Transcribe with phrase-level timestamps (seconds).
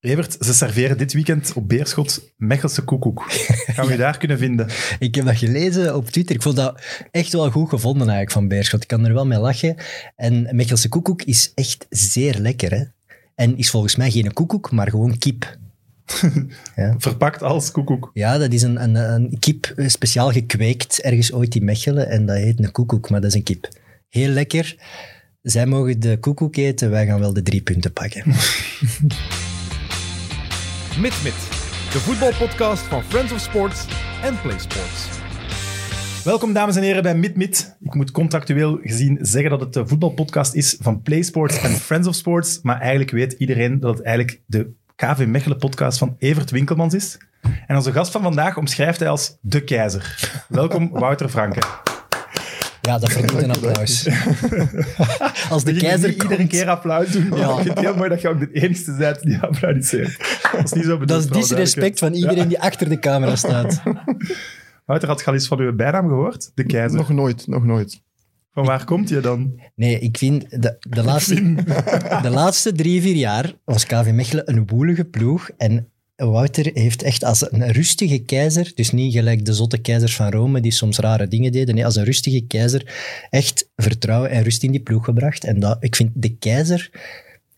[0.00, 3.24] Evert, ze serveren dit weekend op Beerschot Mechelse koekoek.
[3.66, 4.68] Gaan we je daar kunnen vinden?
[4.98, 6.34] Ik heb dat gelezen op Twitter.
[6.34, 8.82] Ik vond dat echt wel goed gevonden eigenlijk van Beerschot.
[8.82, 9.76] Ik kan er wel mee lachen.
[10.16, 12.70] En Mechelse koekoek is echt zeer lekker.
[12.70, 12.84] Hè?
[13.34, 15.58] En is volgens mij geen koekoek, maar gewoon kip.
[16.98, 18.10] Verpakt als koekoek.
[18.12, 22.08] Ja, dat is een, een, een kip eh, speciaal gekweekt ergens ooit in Mechelen.
[22.08, 23.68] En dat heet een koekoek, maar dat is een kip.
[24.08, 24.76] Heel lekker.
[25.42, 28.24] Zij mogen de koekoek eten, wij gaan wel de drie punten pakken.
[30.96, 31.34] MidMid,
[31.92, 33.86] de voetbalpodcast van Friends of Sports
[34.22, 35.08] en Play Sports.
[36.24, 37.76] Welkom dames en heren bij MidMid.
[37.80, 42.08] Ik moet contractueel gezien zeggen dat het de voetbalpodcast is van Play Sports en Friends
[42.08, 46.50] of Sports, maar eigenlijk weet iedereen dat het eigenlijk de KV Mechelen podcast van Evert
[46.50, 47.18] Winkelmans is.
[47.66, 50.32] En onze gast van vandaag omschrijft hij als de keizer.
[50.48, 51.60] Welkom Wouter Franke.
[52.88, 54.08] Ja, dat verdient een applaus.
[55.50, 57.48] Als de keizer niet iedere komt- keer applaus doen, maar Ja.
[57.50, 60.40] ik vind het heel mooi dat je ook de enige bent die applaudisseert.
[60.52, 61.08] Dat is niet zo bedoeld.
[61.08, 63.82] Dat is voor alle disrespect van iedereen die achter de camera staat.
[64.86, 66.50] Wouter, had je al eens van uw bijnaam gehoord?
[66.54, 66.98] De keizer.
[66.98, 68.02] Nog nooit, nog nooit.
[68.52, 69.60] Van waar komt je dan?
[69.74, 71.54] Nee, ik vind de, de, laatste,
[72.22, 75.50] de laatste drie, vier jaar was KV Mechelen een woelige ploeg.
[75.56, 75.88] En
[76.26, 80.60] Wouter heeft echt als een rustige keizer, dus niet gelijk de zotte keizers van Rome
[80.60, 82.94] die soms rare dingen deden, nee, als een rustige keizer
[83.30, 85.44] echt vertrouwen en rust in die ploeg gebracht.
[85.44, 86.90] En dat, ik vind de keizer,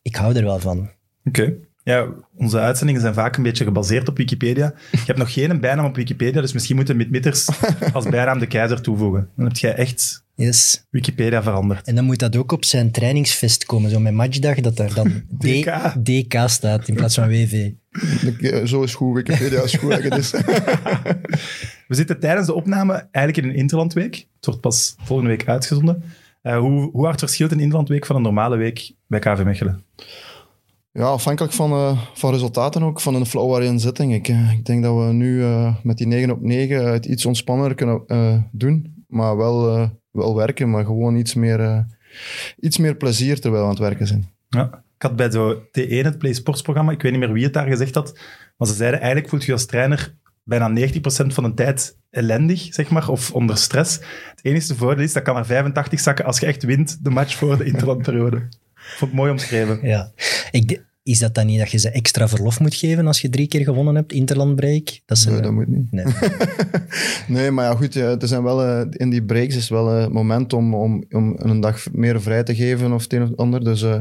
[0.02, 0.90] ik hou er wel van.
[1.24, 1.54] Oké.
[1.82, 4.74] Ja, onze uitzendingen zijn vaak een beetje gebaseerd op Wikipedia.
[4.90, 7.48] Je hebt nog geen bijnaam op Wikipedia, dus misschien moeten we met mitters
[7.92, 9.28] als bijnaam de keizer toevoegen.
[9.36, 10.86] Dan heb jij echt Yes.
[10.90, 11.86] Wikipedia veranderd.
[11.86, 15.22] En dan moet dat ook op zijn trainingsvest komen, zo met matchdag, dat er dan
[15.38, 15.94] DK.
[16.04, 17.70] DK staat in plaats van WV.
[18.64, 20.04] Zo is goed, Wikipedia is goed.
[20.04, 20.30] is,
[21.88, 24.14] We zitten tijdens de opname eigenlijk in een Interlandweek.
[24.14, 26.02] Het wordt pas volgende week uitgezonden.
[26.42, 29.84] Eh, hoe, hoe hard verschilt een Interlandweek van een normale week bij KV Mechelen?
[30.92, 34.14] ja, afhankelijk van, eh, van resultaten ook, van een flow waarin zitting.
[34.14, 37.74] Ik, ik denk dat we nu eh, met die 9 op 9 het iets ontspannender
[37.74, 39.04] kunnen doen.
[39.06, 41.86] Maar wel, wel werken, maar gewoon iets meer,
[42.60, 44.30] iets meer plezier terwijl we aan het werken zijn.
[44.48, 44.82] Ja.
[45.00, 47.52] Ik had bij de T1, het Play Sports programma, ik weet niet meer wie het
[47.52, 48.18] daar gezegd had,
[48.56, 52.90] maar ze zeiden eigenlijk voelt je als trainer bijna 90% van de tijd ellendig, zeg
[52.90, 53.94] maar, of onder stress.
[54.30, 57.34] Het enige voordeel is, dat kan naar 85 zakken als je echt wint de match
[57.34, 58.48] voor de interlandperiode.
[58.98, 59.78] Vond ik mooi omschreven.
[59.82, 60.12] Ja.
[60.50, 63.46] Ik, is dat dan niet dat je ze extra verlof moet geven als je drie
[63.46, 65.00] keer gewonnen hebt, interlandbreak?
[65.06, 65.90] Dat ze, Nee, dat moet niet.
[65.90, 66.04] Nee.
[67.28, 70.52] Nee, maar ja, goed, er zijn wel, eh, in die breaks is wel een moment
[70.52, 73.64] om, om, om een dag meer vrij te geven of het een of het ander.
[73.64, 73.98] Dus eh,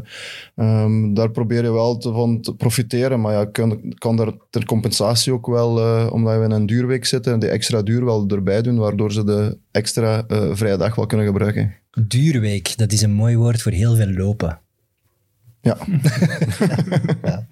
[0.56, 3.22] ehm, daar probeer je wel te, van te profiteren.
[3.22, 7.06] Maar ja, kan, kan daar ter compensatie ook wel, eh, omdat we in een duurweek
[7.06, 11.26] zitten, die extra duur wel erbij doen, waardoor ze de extra vrije dag wel kunnen
[11.26, 11.74] gebruiken.
[12.08, 14.60] Duurweek, dat is een mooi woord voor heel veel lopen.
[15.62, 15.78] Ja,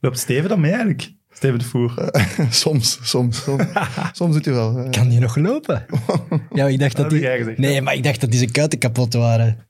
[0.00, 1.12] Loopt Steven dan mee eigenlijk?
[1.30, 2.10] Steven de Voer.
[2.50, 3.64] soms, soms, soms,
[4.12, 4.88] soms doet hij wel.
[4.90, 5.86] Kan die nog lopen?
[6.52, 7.28] Ja, ik dacht dat die...
[7.56, 9.66] Nee, maar ik dacht dat die zijn kuiten kapot waren.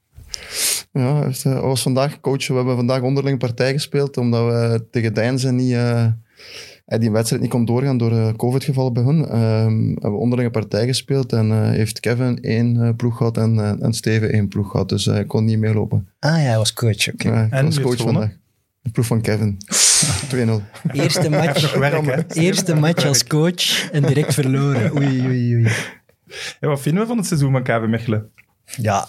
[0.92, 2.46] Ja, hij hij was vandaag coach.
[2.46, 5.72] We hebben vandaag onderling partij gespeeld, omdat we tegen Deinzen niet...
[5.72, 6.06] eh,
[6.98, 9.26] die wedstrijd niet kon doorgaan door eh, COVID-gevallen bij hun.
[9.26, 13.58] Ehm, we hebben onderlinge partij gespeeld en eh, heeft Kevin één eh, ploeg gehad en,
[13.58, 14.88] eh, en Steven één ploeg gehad.
[14.88, 16.08] Dus hij kon niet meelopen.
[16.18, 17.30] Ah ja, hij was coach, oké.
[17.30, 18.30] Hij En was coach vandaag.
[18.82, 19.56] De ploeg van Kevin.
[20.34, 20.62] 2-0.
[20.92, 24.96] Eerste match, werk, eerste match als coach en direct verloren.
[24.96, 25.68] Oei, oei, oei.
[26.60, 28.30] Ja, wat vinden we van het seizoen van KV Mechelen?
[28.76, 29.08] Ja,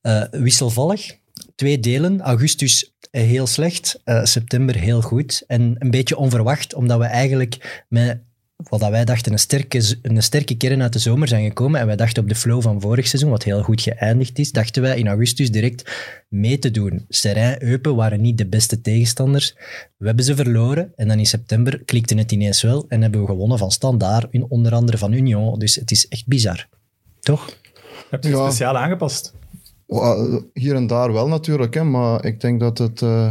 [0.00, 1.18] eh, wisselvallig.
[1.54, 2.20] Twee delen.
[2.20, 2.90] Augustus eh,
[3.22, 5.44] heel slecht, eh, september heel goed.
[5.46, 8.18] En een beetje onverwacht, omdat we eigenlijk met
[8.68, 11.80] wat wij dachten een sterke, een sterke kern uit de zomer zijn gekomen.
[11.80, 14.82] En wij dachten op de flow van vorig seizoen, wat heel goed geëindigd is, dachten
[14.82, 15.90] wij in augustus direct
[16.28, 17.04] mee te doen.
[17.08, 19.54] Serijn, Eupen waren niet de beste tegenstanders.
[19.96, 20.92] We hebben ze verloren.
[20.96, 22.84] En dan in september klikte het ineens wel.
[22.88, 25.58] En hebben we gewonnen van Standaard, in- onder andere van Union.
[25.58, 26.68] Dus het is echt bizar.
[27.20, 27.58] Toch?
[28.10, 28.44] Heb je het Ja.
[28.44, 29.32] speciaal aangepast?
[30.00, 33.28] Wel, Hier en daar wel natuurlijk, hè, maar ik denk dat het eh,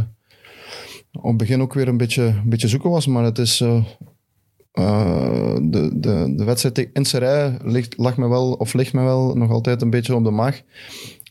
[1.12, 3.06] op het begin ook weer een beetje, een beetje zoeken was.
[3.06, 3.60] Maar het is...
[3.60, 3.84] eh,
[4.72, 9.34] eh, de, de, de wedstrijd tegen Inserij ligt, lag me wel, of ligt me wel
[9.34, 10.62] nog altijd een beetje op de maag.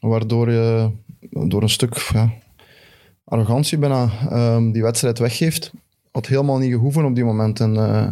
[0.01, 0.89] Waardoor je
[1.29, 2.33] door een stuk ja,
[3.23, 5.71] arrogantie bijna ehm, die wedstrijd weggeeft.
[6.13, 7.59] Had helemaal niet gehoeven op die moment.
[7.59, 8.07] En eh,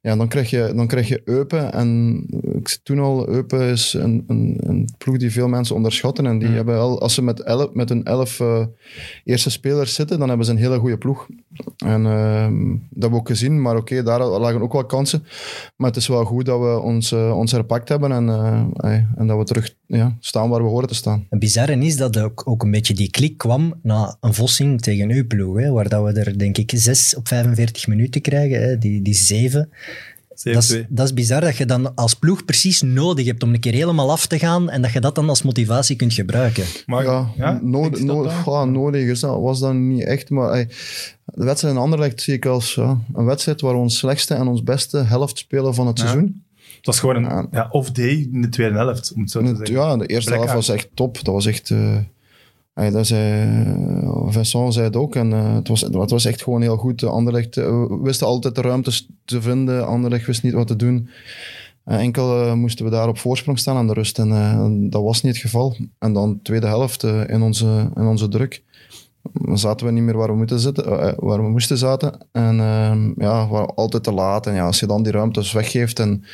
[0.00, 2.20] ja, dan krijg je, dan krijg je Eupen en
[2.52, 6.26] ik toen al, Eupen is een, een, een ploeg die veel mensen onderschatten.
[6.26, 8.64] En die hebben al, als ze met, elf, met hun elf eh,
[9.24, 11.26] eerste spelers zitten, dan hebben ze een hele goede ploeg.
[11.76, 13.62] En ehm, dat hebben we ook gezien.
[13.62, 15.24] Maar oké, daar lagen ook wel kansen.
[15.76, 18.28] Maar het is wel goed dat we ons, eh, ons herpakt hebben en,
[19.16, 21.26] en dat we terug ja, staan waar we horen te staan.
[21.30, 25.10] Het bizarre is dat ook, ook een beetje die klik kwam na een vossing tegen
[25.10, 28.78] uw ploeg, hè, waar dat we er denk ik zes op 45 minuten krijgen, hè,
[28.78, 29.68] die, die zeven.
[30.42, 30.84] Dat is, 7-2.
[30.88, 34.10] dat is bizar dat je dan als ploeg precies nodig hebt om een keer helemaal
[34.10, 36.64] af te gaan en dat je dat dan als motivatie kunt gebruiken.
[36.86, 37.18] Maar Ja,
[38.32, 38.72] dat dan?
[38.72, 40.30] nodig is dat, was dat niet echt.
[40.30, 40.68] Maar ey,
[41.24, 44.46] de wedstrijd in Anderlecht zie ik als ja, een wedstrijd waar we ons slechtste en
[44.46, 46.04] ons beste helft spelen van het Ja.
[46.06, 46.42] seizoen.
[46.76, 49.72] Het was gewoon een off-day in de tweede helft, om het zo te zeggen.
[49.74, 51.14] Ja, de eerste Black helft was echt top.
[51.24, 51.70] Dat was echt...
[51.70, 51.96] eh,
[52.74, 53.50] ey, dat zei,
[54.02, 55.14] eh, Vincent zei het ook.
[55.14, 57.04] En, eh, het, was, het was echt gewoon heel goed.
[57.04, 59.86] Anderlecht we wisten altijd de ruimtes te vinden.
[59.86, 61.08] Anderlecht wist niet wat te doen.
[61.84, 64.18] Enkel moesten we daar op voorsprong staan aan de rust.
[64.18, 65.76] En dat was niet het geval.
[65.98, 68.62] En dan de tweede helft in, onze, in onze druk.
[69.32, 70.84] Dan zaten we niet meer waar we, moeten zitten,
[71.16, 72.26] waar we moesten zaten.
[72.32, 74.46] En ehm, ja, we waren altijd te laat.
[74.46, 76.24] En ja, als je dan die ruimtes weggeeft en,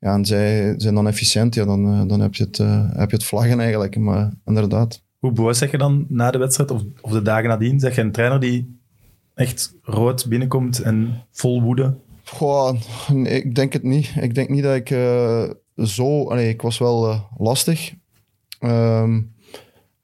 [0.00, 2.58] ja, en zij zijn dan efficiënt, ja, dan, dan heb, je het,
[2.96, 3.96] heb je het vlaggen eigenlijk.
[3.98, 5.03] Maar inderdaad.
[5.24, 7.80] Hoe boos zeg je dan na de wedstrijd of, of de dagen nadien?
[7.80, 8.78] Zeg je een trainer die
[9.34, 11.94] echt rood binnenkomt en vol woede?
[12.24, 12.72] Goh,
[13.12, 14.12] nee, ik denk het niet.
[14.20, 15.44] Ik denk niet dat ik eh,
[15.76, 16.28] zo...
[16.28, 17.94] allee, ik was wel eh, lastig.
[18.58, 19.20] Ehm,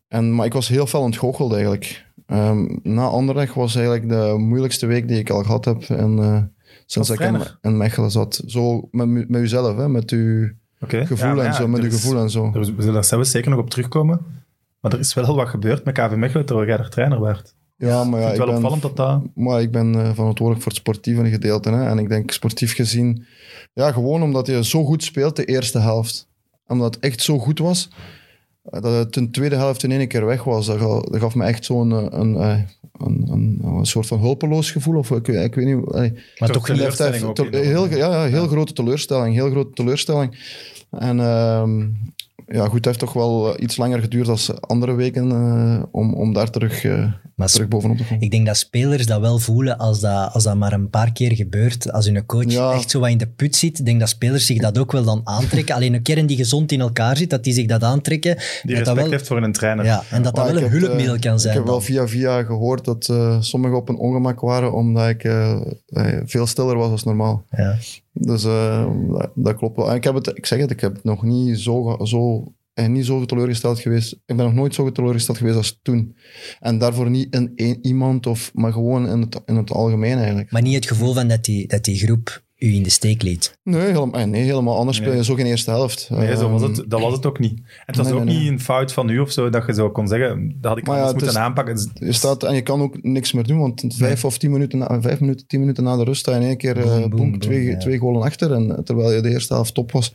[0.08, 2.06] en, maar ik was heel fel ontgoocheld eigenlijk.
[2.26, 5.82] Ehm, na Anderlecht was eigenlijk de moeilijkste week die ik al gehad heb.
[5.82, 6.42] En, eh,
[6.86, 7.20] sinds ik
[7.60, 8.42] in, Mechelen zat.
[8.46, 10.50] Zo met, met uzelf, hè, met uw
[10.80, 11.06] Oké.
[11.06, 11.68] gevoel Ja, en zo.
[11.68, 12.50] Met uw is- gevoel en zo.
[12.52, 14.38] We zullen daar zelfs zeker nog op terugkomen.
[14.80, 17.54] Maar er is wel wat gebeurd met KV Mechelen terwijl jij er trainer werd.
[17.76, 19.22] Ja, maar Ik ja, ik wel ben, opvallend dat dat...
[19.34, 21.70] Maar ik ben eh, verantwoordelijk voor het sportieve gedeelte.
[21.70, 21.86] Hè?
[21.88, 23.24] En ik denk sportief gezien,
[23.72, 26.28] ja, gewoon omdat je zo goed speelt de eerste helft.
[26.66, 27.88] Omdat het echt zo goed was,
[28.62, 30.66] eh, dat het de tweede helft in één keer weg was.
[30.66, 34.70] Dat gaf, dat gaf me echt zo'n eh, een, een, een, een soort van hulpeloos
[34.70, 34.96] gevoel.
[34.98, 35.92] Of ik, ik weet niet.
[36.38, 39.34] Maar Toch teleurstelling ook te- in, heel, ja, heel grote teleurstelling.
[39.34, 40.38] Heel grote teleurstelling.
[40.90, 41.86] En ehm,
[42.52, 46.14] ja, goed, het heeft toch wel eh, iets langer geduurd dan andere weken eh, om,
[46.14, 48.22] om daar terug, eh, Maar terug bovenop te komen.
[48.22, 51.34] Ik denk dat spelers dat wel voelen als dat, als dat maar een paar keer
[51.34, 51.92] gebeurt.
[51.92, 52.72] Als hun coach Ja.
[52.72, 55.04] echt zo wat in de put zit, ik denk dat spelers zich dat ook wel
[55.04, 55.74] dan aantrekken.
[55.74, 58.36] Alleen een kern die gezond in elkaar zit, dat die zich dat aantrekken.
[58.36, 59.84] Die dat dat respect wel, heeft voor een trainer.
[59.84, 61.52] ja, en dat dat Maar wel een heb, hulpmiddel kan zijn.
[61.52, 61.84] Ik heb wel dan.
[61.84, 65.20] via via gehoord dat eh, sommigen op een ongemak waren omdat ik
[66.24, 67.44] veel stiller was als normaal.
[67.50, 67.76] Ja.
[68.12, 68.90] Dus eh,
[69.34, 69.90] dat, klopt wel.
[69.90, 72.86] En ik, heb het, ik zeg het, ik heb het nog niet zo, zo, eh,
[72.86, 74.12] niet zo teleurgesteld geweest.
[74.12, 76.16] Ik ben nog nooit zo teleurgesteld geweest als toen.
[76.60, 80.50] En daarvoor niet in één, iemand, of, maar gewoon in het, in het algemeen eigenlijk.
[80.50, 83.58] Maar niet het gevoel van dat die, dat die groep u in de steek liet.
[83.62, 85.24] Nee, helemaal, eh, nee, helemaal anders speel je Nee.
[85.24, 86.08] zo geen eerste helft.
[86.10, 87.58] Nee, zo was het, dat was het ook niet.
[87.58, 88.42] En het was Nee, ook nee, nee.
[88.42, 90.86] niet een fout van u of zo, dat je zo kon zeggen, dat had ik
[90.86, 92.06] Maar ja, anders het moeten is- aanpakken.
[92.06, 95.00] Je staat, en je kan ook niks meer doen, want vijf of tien minuten, na,
[95.00, 97.10] vijf minuten, tien minuten na de rust sta je in één keer eh, Boom, boem,
[97.10, 97.76] boom, boom, twee, ja.
[97.78, 98.52] twee goalen achter.
[98.52, 100.14] En, terwijl je de eerste helft top was.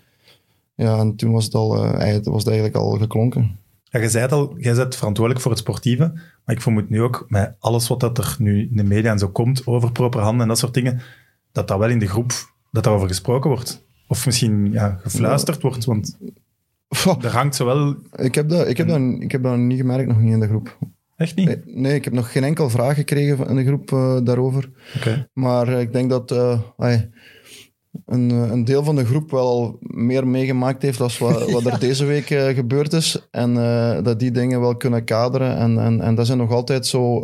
[0.76, 3.58] Ja, en toen was het, al, eh, eigenlijk- was het eigenlijk al geklonken.
[3.84, 6.12] Ja, je zei het al, jij bent verantwoordelijk voor het sportieve,
[6.46, 9.20] maar ik vermoed nu ook, met alles wat dat er nu in de media en
[9.20, 11.02] zo komt, over propaganda en dat soort dingen,
[11.56, 12.32] dat dat wel in de groep,
[12.72, 13.86] dat daarover gesproken wordt.
[14.08, 16.18] Of misschien ja, gefluisterd wordt, want
[17.22, 17.96] er hangt zowel...
[18.16, 20.48] Ik heb, dat, ik, heb dat, ik heb dat niet gemerkt, nog niet in de
[20.48, 20.78] groep.
[21.16, 21.46] Echt niet?
[21.46, 24.70] Nee, nee, ik heb nog geen enkel vraag gekregen van- in de groep eh, daarover.
[25.34, 26.60] Maar eh, ik denk dat eh,
[28.06, 31.80] een, eh, een deel van de groep wel meer meegemaakt heeft dan wat, wat er
[31.80, 33.28] deze week eh, gebeurd is.
[33.32, 35.58] En eh, dat die dingen wel kunnen kaderen.
[35.58, 37.24] En, en, en dat zijn nog altijd zo...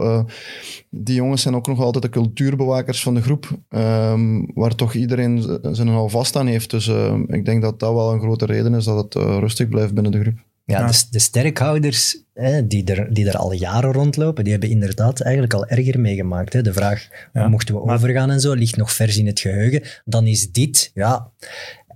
[0.90, 3.50] die jongens zijn ook nog altijd de cultuurbewakers van de groep.
[3.70, 6.70] ehm, waar toch iedereen zijn al vast aan heeft.
[6.70, 6.88] Dus
[7.28, 10.22] ik denk dat dat wel een grote reden is dat het rustig blijft binnen de
[10.22, 10.51] groep.
[10.66, 10.88] Ja, Ja.
[10.88, 15.54] De, de sterkhouders hè, die, er, die er al jaren rondlopen, die hebben inderdaad eigenlijk
[15.54, 16.54] al erger meegemaakt.
[16.54, 16.62] Hè.
[16.62, 19.84] De vraag, Ja, mochten we maar- overgaan en zo, ligt nog vers in het geheugen.
[20.06, 21.32] Dan is dit, ja...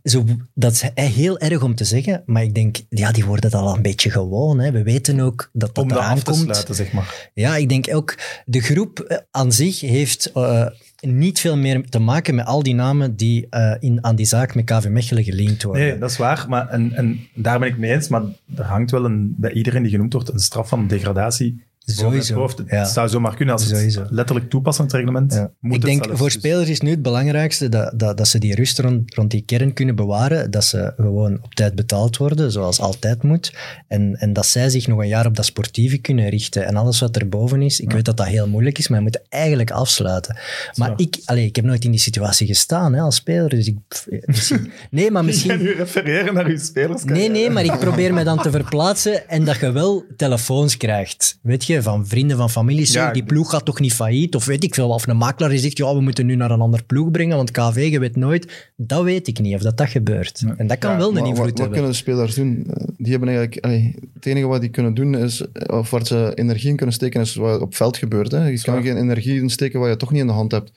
[0.03, 3.59] Zo, dat is heel erg om te zeggen, maar ik denk, ja, die worden het
[3.59, 4.59] al een beetje gewoon.
[4.59, 4.71] Hè.
[4.71, 6.43] We weten ook dat dat Om eraan af te komt.
[6.43, 7.29] sluiten, zeg maar.
[7.33, 10.65] Ja, ik denk ook, de groep eh, aan zich heeft eh,
[10.99, 14.55] niet veel meer te maken met al die namen die eh, in, aan die zaak
[14.55, 15.83] met KV Mechelen gelinkt worden.
[15.83, 16.45] Nee, dat is waar.
[16.49, 18.07] Maar, en, daar ben ik mee eens.
[18.07, 18.21] Maar
[18.55, 22.35] er hangt wel een, bij iedereen die genoemd wordt een straf van degradatie Sowieso.
[22.35, 22.57] hoofd.
[22.57, 22.85] Het ja.
[22.85, 24.05] zou zomaar kunnen als het Sowieso.
[24.09, 25.33] letterlijk het reglement.
[25.33, 25.51] Ja.
[25.59, 26.19] Moet ik denk zelfs.
[26.19, 29.31] voor Dus- spelers is nu het belangrijkste dat, dat, dat ze die rust rond, rond
[29.31, 30.51] die kern kunnen bewaren.
[30.51, 33.53] Dat ze gewoon op tijd betaald worden, zoals altijd moet.
[33.87, 36.65] En, en dat zij zich nog een jaar op dat sportieve kunnen richten.
[36.65, 39.21] En alles wat erboven is, ik weet dat dat heel moeilijk is, maar je moet
[39.29, 40.37] eigenlijk afsluiten.
[40.75, 43.49] Maar ik, allee, ik heb nooit in die situatie gestaan hè, als speler.
[43.49, 43.77] Dus ik,
[44.25, 45.61] misschien, nee, maar misschien.
[45.61, 47.03] nu refereren naar uw spelers.
[47.03, 51.39] Nee, nee, maar ik probeer me dan te verplaatsen en dat je wel telefoons krijgt.
[51.41, 52.91] Weet je, van vrienden, van familie.
[52.91, 54.35] Ja, die ploeg gaat toch niet failliet?
[54.35, 54.89] Of weet ik veel.
[54.89, 57.51] Of een makelaar die zegt, ja, we moeten nu naar een ander ploeg brengen, want
[57.51, 58.71] KV, je weet nooit.
[58.75, 60.43] Dat weet ik niet, of dat dat gebeurt.
[60.57, 61.71] En dat kan Ja, wel een invloed wat, wat hebben.
[61.73, 62.65] kunnen de spelers doen?
[62.73, 66.05] Eh, Die hebben eigenlijk, allee, het enige wat die kunnen doen is, eh, of waar
[66.05, 68.31] ze energie in kunnen steken, is wat op veld gebeurt.
[68.31, 68.47] Hè.
[68.47, 70.71] Je kan geen energie insteken wat je toch niet in de hand hebt.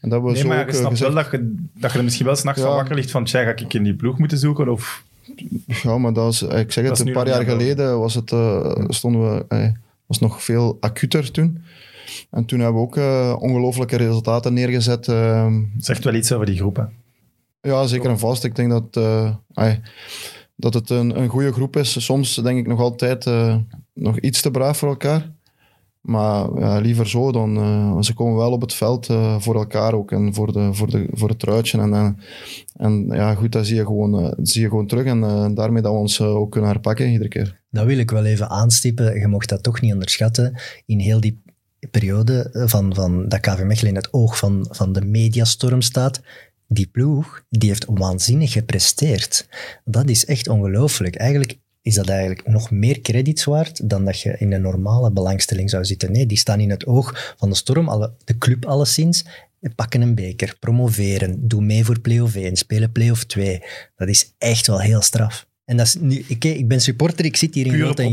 [0.00, 1.12] En dat we Nee, zo maar ook je eh, snapt gezegd.
[1.14, 2.66] wel dat je, dat je er misschien wel s'nachts Ja.
[2.66, 4.68] van wakker ligt van, tja, ga ik in die ploeg moeten zoeken?
[4.68, 5.04] Of,
[5.82, 8.74] Ja, maar dat is, ik zeg Dat het, een paar jaar geleden was het, eh,
[8.88, 9.72] stonden we,
[10.10, 11.62] was nog veel acuter toen.
[12.30, 15.08] En toen hebben we ook eh, ongelooflijke resultaten neergezet.
[15.08, 16.92] eh, zegt wel iets over die groepen.
[17.60, 18.44] Ja, zeker en vast.
[18.44, 19.74] Ik denk dat, eh,
[20.56, 22.04] dat het een, een goede groep is.
[22.04, 23.56] Soms denk ik nog altijd eh,
[23.94, 25.32] nog iets te braaf voor elkaar.
[26.00, 27.56] Maar ja, liever zo dan...
[27.56, 30.90] eh, ze komen wel op het veld eh, voor elkaar ook en voor, de, voor,
[30.90, 31.78] de, voor het truitje.
[31.78, 32.10] En, eh,
[32.76, 35.04] en ja, goed, dat zie je gewoon, zie je gewoon terug.
[35.04, 35.20] En
[35.54, 37.60] daarmee dat we ons ook kunnen herpakken iedere keer.
[37.70, 39.18] Dat wil ik wel even aanstippen.
[39.18, 40.60] Je mocht dat toch niet onderschatten.
[40.86, 41.42] In heel die
[41.90, 46.20] periode van, van dat KV Mechelen in het oog van, van de mediastorm staat,
[46.68, 49.48] die ploeg die heeft waanzinnig gepresteerd.
[49.84, 51.16] Dat is echt ongelooflijk.
[51.16, 55.70] Eigenlijk is dat eigenlijk nog meer credits waard dan dat je in een normale belangstelling
[55.70, 56.12] zou zitten.
[56.12, 59.24] Nee, die staan in het oog van de storm, alle, de club alleszins.
[59.74, 63.62] Pakken een beker, promoveren, doen mee voor play-off 1, spelen play-off 2.
[63.96, 65.48] Dat is echt wel heel straf.
[65.70, 68.12] En dat is nu, ik, ik ben supporter, ik zit hier in Pure rood en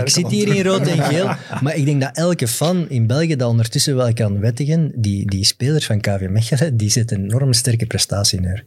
[0.00, 1.26] ik zit hier in rood en geel,
[1.62, 5.44] maar ik denk dat elke fan in België dat ondertussen wel kan wettigen, die, die
[5.44, 8.64] spelers van KV Mechelen, die zetten een enorm sterke prestatie neer.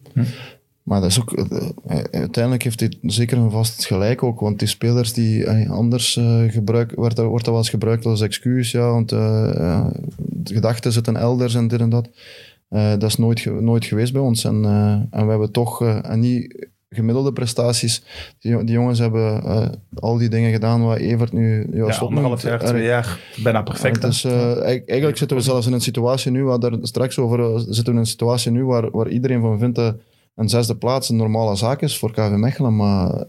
[0.85, 1.45] Maar dat is ook, eh,
[1.87, 4.39] eh, uiteindelijk heeft hij zeker en vast gelijk ook.
[4.39, 8.21] Want die spelers die eh, anders gebruiken, wordt, dat- wordt dat wel eens gebruikt als
[8.21, 8.71] excuus.
[8.71, 12.09] Ja, want de gedachten zitten elders en dit en dat.
[12.69, 14.43] Dat is nooit, nooit geweest bij ons.
[14.43, 14.65] En,
[15.11, 18.03] en we hebben toch, en niet gemiddelde prestaties.
[18.39, 19.41] Die, jo- die jongens hebben
[19.99, 24.23] al die dingen gedaan wat Evert nu ja, Ja, anderhalf jaar, twee jaar, bijna perfect.
[24.25, 27.91] eh, eigenlijk, zitten we zelfs in een situatie nu, waar daar straks over zitten we
[27.91, 29.95] in een situatie nu waar, waar iedereen van vindt dat
[30.35, 32.75] een zesde plaats een normale zaak is voor KV Mechelen.
[32.75, 33.25] Maar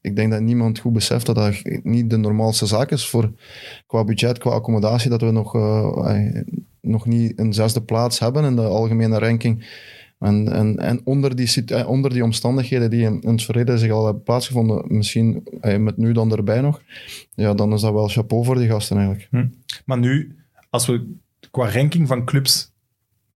[0.00, 3.32] ik denk dat niemand goed beseft dat dat niet de normaalste zaak is voor,
[3.86, 6.40] qua budget, qua accommodatie, dat we nog, eh,
[6.80, 9.66] nog niet een zesde plaats hebben in de algemene ranking.
[10.18, 13.90] En, en, en onder, die, eh, onder die omstandigheden die in, in het verleden zich
[13.90, 16.82] al hebben plaatsgevonden, misschien eh, met nu dan erbij nog,
[17.34, 19.28] ja, dan is dat wel chapeau voor die gasten eigenlijk.
[19.84, 20.36] Maar nu,
[20.70, 21.16] als we
[21.50, 22.73] qua ranking van clubs,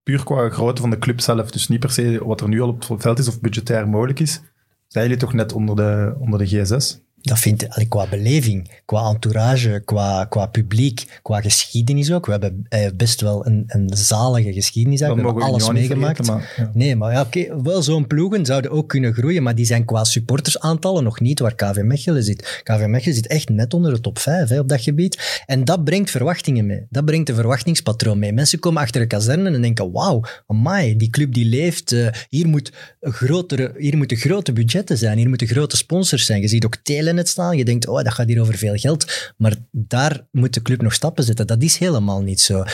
[0.08, 2.68] puur qua grootte van de club zelf, dus niet per se wat er nu al
[2.68, 4.42] op het veld is of budgetair mogelijk is,
[4.86, 7.07] zijn jullie toch net onder de, onder de G6?
[7.20, 12.26] Dat vind ik allee, qua beleving, qua entourage, qua, qua publiek, qua geschiedenis ook.
[12.26, 15.00] We hebben eh, best wel een, een zalige geschiedenis.
[15.00, 15.08] Dat.
[15.08, 16.26] We hebben we alles meegemaakt.
[16.26, 16.70] vergeten, maar, ja.
[16.74, 20.04] Nee, maar ja, oké, wel zo'n ploegen zouden ook kunnen groeien, maar die zijn qua
[20.04, 22.60] supportersaantallen nog niet waar KV Mechelen zit.
[22.62, 25.42] KV Mechelen zit echt net onder de top 5 hè, op dat gebied.
[25.46, 26.86] En dat brengt verwachtingen mee.
[26.90, 28.32] Dat brengt een verwachtingspatroon mee.
[28.32, 31.92] Mensen komen achter de kazerne en denken, wauw, amai, die club die leeft.
[31.92, 36.40] eh, hier, moet grotere, hier moeten grote budgetten zijn, hier moeten grote sponsors zijn.
[36.40, 36.76] Je ziet ook
[37.08, 39.32] Telenet staan, je denkt, oh, dat gaat hier over veel geld.
[39.36, 41.46] Maar daar moet de club nog stappen zetten.
[41.46, 42.64] Dat is helemaal niet zo.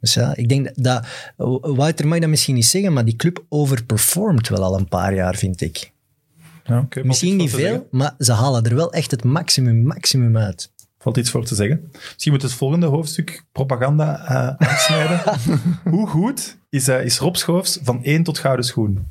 [0.00, 1.06] Dus ja, ik denk dat,
[1.60, 5.36] Wouter mag dat misschien niet zeggen, maar die club overperformt wel al een paar jaar,
[5.36, 5.92] vind ik.
[6.64, 10.70] Ja, Misschien niet veel, maar ze halen er wel echt het maximum, maximum uit.
[10.98, 11.90] Valt iets voor te zeggen.
[12.12, 15.20] Misschien moet het volgende hoofdstuk propaganda eh aansnijden.
[15.94, 19.06] Hoe goed is, eh, is Rob Schoofs van 1 tot gouden schoen?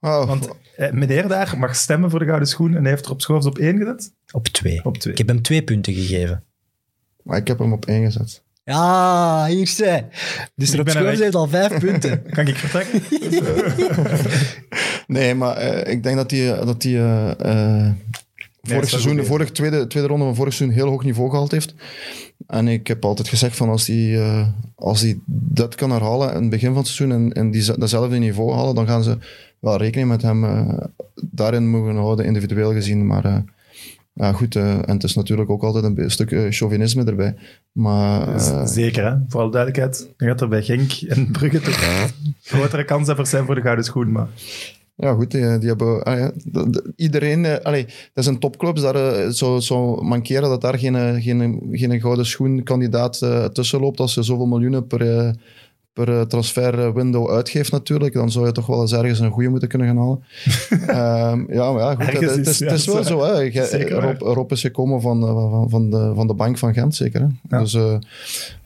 [0.00, 3.46] Want eh, meneer daar mag stemmen voor de gouden schoen en hij heeft Rob Schoofs
[3.46, 4.12] op 1 gezet?
[4.32, 4.84] Op twee.
[4.84, 5.12] Op 2.
[5.12, 6.44] Ik heb hem twee punten gegeven.
[7.22, 8.42] maar ik heb hem op één gezet.
[8.64, 10.08] Ja, hier zij.
[10.54, 12.22] Dus Rob er Schoofs heeft al vijf punten.
[12.34, 13.02] Kan ik vertrekken?
[15.06, 17.92] Nee, maar eh, ik denk dat hij dat die, eh, eh,
[18.62, 21.50] is vorig seizoen, de vorige, tweede, tweede ronde van vorig seizoen heel hoog niveau gehaald
[21.50, 21.74] heeft.
[22.46, 26.40] En ik heb altijd gezegd van als hij eh, als hij dat kan herhalen in
[26.40, 29.18] het begin van het seizoen en, en die, datzelfde niveau halen, dan gaan ze
[29.60, 30.78] wel rekening met hem eh,
[31.30, 33.06] daarin mogen houden, individueel gezien.
[33.06, 33.36] Maar eh,
[34.12, 37.34] ja, goed, eh, en het is natuurlijk ook altijd een stuk chauvinisme erbij.
[37.72, 39.16] Maar Zeker, hè?
[39.28, 40.08] voor alle duidelijkheid.
[40.16, 42.10] Dan gaat er bij Genk en Brugge toch
[42.42, 44.12] grotere kanshebbers zijn voor de gouden schoen.
[44.12, 44.26] Maar
[44.96, 46.02] Ja, goed, die, die hebben...
[46.02, 47.44] ah ja, de- de- iedereen...
[47.44, 51.68] eh, allee, dat is een topclub, dus daar zou zou mankeren dat daar geen, geen,
[51.72, 55.34] geen gouden schoenkandidaat eh, tussen loopt als je zoveel miljoenen per,
[56.04, 58.12] per eh, transferwindow uitgeeft natuurlijk.
[58.14, 60.22] Dan zou je toch wel eens ergens een goede moeten kunnen gaan halen.
[60.86, 63.24] Ehm, ja, maar ja, goed, het, is- is, ja, het is dat wel zo.
[63.24, 63.88] Hè.
[64.00, 67.20] Rob, Rob is gekomen van, eh, van, van, de, van de bank van Gent, zeker.
[67.20, 67.26] Hè?
[67.56, 67.62] Ja.
[67.62, 67.94] Dus eh,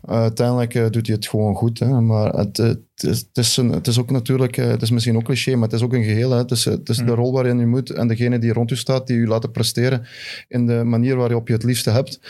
[0.06, 1.78] uiteindelijk eh, doet hij het gewoon goed.
[1.78, 2.00] Hè?
[2.00, 4.90] Maar het, eh, het, is, het, is een, het is ook natuurlijk, eh, het is
[4.90, 6.30] misschien ook cliché, maar het is ook een geheel.
[6.30, 6.36] Hè?
[6.38, 7.06] Het is, het is Mm.
[7.06, 10.06] de rol waarin je moet en degene die rond je staat, die je laten presteren
[10.48, 12.20] in de manier waarop je het liefste hebt.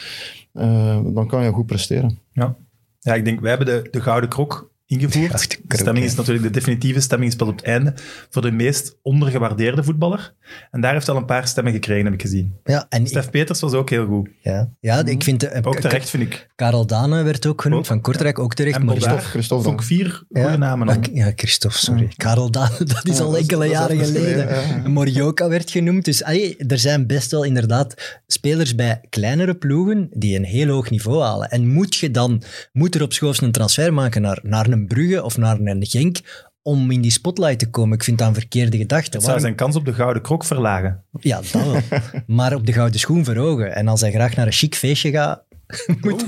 [0.53, 2.19] eh, dan kan je goed presteren.
[2.33, 2.55] Ja.
[3.01, 5.59] ja, ik denk, wij hebben de, de Gouden Krok ingevoerd.
[5.69, 7.95] De stemming is natuurlijk, de definitieve stemming is pas op het einde,
[8.31, 10.35] voor de meest ondergewaardeerde voetballer.
[10.71, 12.53] En daar heeft al een paar stemmen gekregen, heb ik gezien.
[12.65, 14.29] Ja, en ik, Stef Peters was ook heel goed.
[14.43, 15.43] ja, ja, ik vind...
[15.43, 16.49] eh, Ook terecht, vind ik.
[16.55, 18.77] Karel Dane werd ook genoemd, Ook, van Kortrijk, ook terecht.
[18.77, 20.87] En maar Christophe- Christophe vond ik vier goede Ja, namen.
[20.87, 21.03] maar- al.
[21.13, 22.09] ja, Christophe, sorry.
[22.17, 24.49] Karel Dane, dat is Ja, al enkele jaren geleden.
[24.49, 24.89] geleden, ja.
[24.89, 26.05] Morioka werd genoemd.
[26.05, 30.91] Dus allee, er zijn best wel inderdaad spelers bij kleinere ploegen die een heel hoog
[30.91, 31.51] niveau halen.
[31.51, 35.23] En moet je dan, moet er op schoofs een transfer maken naar, naar een Brugge
[35.23, 36.19] of naar een Genk
[36.63, 37.97] om in die spotlight te komen?
[37.97, 39.05] Ik vind dat een verkeerde gedachte.
[39.05, 41.05] Het zou Waarom- zijn kans op de Gouden Krok verlagen.
[41.21, 41.81] Ja, dat wel.
[42.37, 43.75] maar op de gouden schoen verhogen.
[43.75, 45.45] En als hij graag naar een chic feestje gaat,
[46.01, 46.25] moet.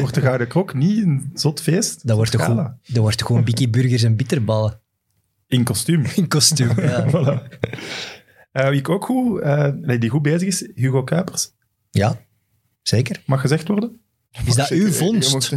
[0.00, 2.06] Wordt de Gouden Krok niet een zot feest?
[2.06, 4.80] Dat wordt toch gewoon, dat wordt gewoon Bikkie Burgers en bitterballen
[5.46, 6.04] In kostuum.
[6.14, 6.80] in kostuum.
[6.80, 7.06] Ja.
[7.08, 7.58] Voilà.
[8.52, 11.50] Eh, wie ik ook goed, eh, nee, die goed bezig is, Hugo Kuipers.
[11.90, 12.20] ja,
[12.82, 13.22] zeker.
[13.26, 14.00] Mag gezegd worden?
[14.44, 15.56] Is dat Zeker, uw je vondst?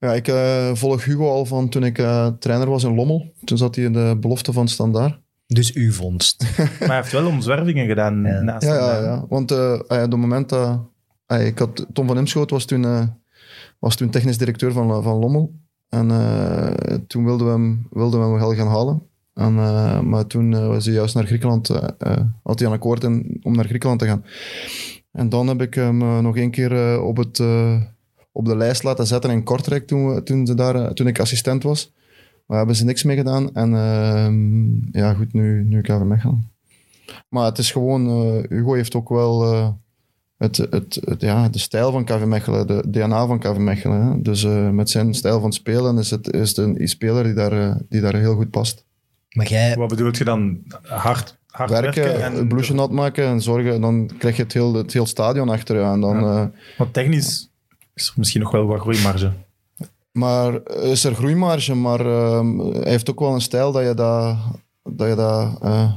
[0.00, 3.32] Ja, ik eh, volg Hugo al van toen ik eh, trainer was in Lommel.
[3.44, 5.20] Toen zat hij in de belofte van Standaard.
[5.46, 6.42] Dus uw vondst.
[6.58, 8.40] Maar hij heeft wel omzwervingen gedaan Ja.
[8.40, 9.24] naast Ja, ja, ja.
[9.28, 10.80] Want eh, eh, op het moment dat...
[11.26, 13.02] eh, ik had, Tom van Imschoot was toen, eh,
[13.78, 15.52] was toen technisch directeur van, van Lommel.
[15.88, 19.02] En eh, toen wilden we hem, wilden we hem wel gaan halen.
[19.34, 21.68] En, eh, maar toen was hij juist naar Griekenland,
[22.42, 24.24] had hij een akkoord in, om naar Griekenland te gaan.
[25.12, 27.80] En dan heb ik hem nog één keer op, het, eh,
[28.32, 31.20] op de lijst laten zetten in Kortrijk toen, we- toen, ze daar, eh, toen ik
[31.20, 31.92] assistent was.
[32.46, 33.54] Maar hebben ze niks mee gedaan.
[33.54, 36.50] En ehm, ja, goed, nu, nu kan ik Mechelen.
[37.28, 39.68] Maar het is gewoon, eh, Hugo heeft ook wel eh,
[40.38, 44.02] het, het, het, ja, de stijl van KV Mechelen, de DNA van KV Mechelen.
[44.02, 44.22] Hè.
[44.22, 47.76] Dus eh, met zijn stijl van spelen is het, is het een speler die daar,
[47.88, 48.84] die daar heel goed past.
[49.30, 50.58] Maar jij, Wat bedoelt je dan?
[50.82, 54.52] Hard, hard werken, Werken, en het bloesje nat maken en zorgen, dan krijg je het
[54.52, 56.00] heel, het heel stadion achter je aan.
[56.00, 56.50] Dan, Ja.
[56.78, 57.49] eh, technisch
[58.00, 59.32] is misschien nog wel wat groeimarge.
[60.12, 64.36] Maar is er groeimarge, maar ehm, hij heeft ook wel een stijl dat je dat,
[64.82, 65.94] dat, je dat eh,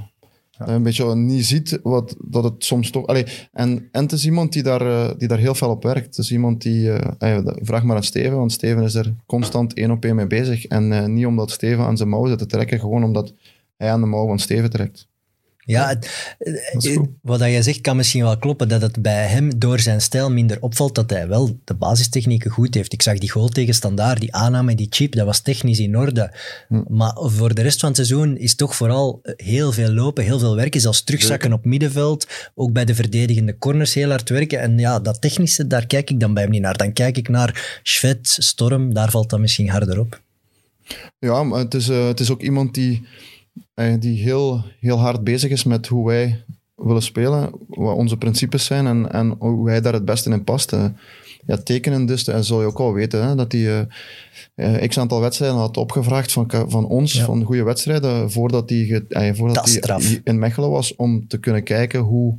[0.57, 3.07] een beetje niet ziet, wat, dat het soms toch...
[3.07, 6.05] Allee, en, en het is iemand die daar, eh, die daar heel veel op werkt.
[6.05, 6.91] Het is iemand die...
[6.91, 10.27] eh, eh, vraag maar aan Steven, want Steven is er constant één op één mee
[10.27, 10.65] bezig.
[10.65, 13.33] En eh, niet omdat Steven aan zijn mouw zit te trekken, gewoon omdat
[13.77, 15.07] hij aan de mouw van Steven trekt.
[15.65, 16.09] Ja, het-
[17.21, 20.57] wat jij zegt kan misschien wel kloppen, dat het bij hem door zijn stijl minder
[20.61, 22.93] opvalt dat hij wel de basistechnieken goed heeft.
[22.93, 26.33] Ik zag die goal tegen Standaard, die aanname, die chip, dat was technisch in orde.
[26.87, 30.55] Maar voor de rest van het seizoen is toch vooral heel veel lopen, heel veel
[30.55, 34.59] werken, zelfs terugzakken op middenveld, ook bij de verdedigende corners heel hard werken.
[34.59, 36.77] En ja, dat technische, daar kijk ik dan bij hem niet naar.
[36.77, 40.21] Dan kijk ik naar Schvet, Storm, daar valt dat misschien harder op.
[41.19, 43.05] Ja, maar het is, eh, het is ook iemand die,
[43.99, 46.43] die heel, heel hard bezig is met hoe wij
[46.75, 50.73] willen spelen, wat onze principes zijn en, en hoe hij daar het beste in past.
[50.73, 50.85] eh.
[51.45, 53.87] ja, tekenen dus, dat zul je ook al weten, hè, dat hij
[54.55, 57.25] eh, eh, x aantal wedstrijden had opgevraagd van, van ons, Ja.
[57.25, 61.99] van goede wedstrijden, voordat hij, eh, voordat hij in Mechelen was, om te kunnen kijken
[61.99, 62.37] hoe,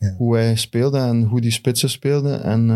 [0.00, 0.14] Ja.
[0.16, 2.70] hoe hij speelde en hoe die spitsen speelden en,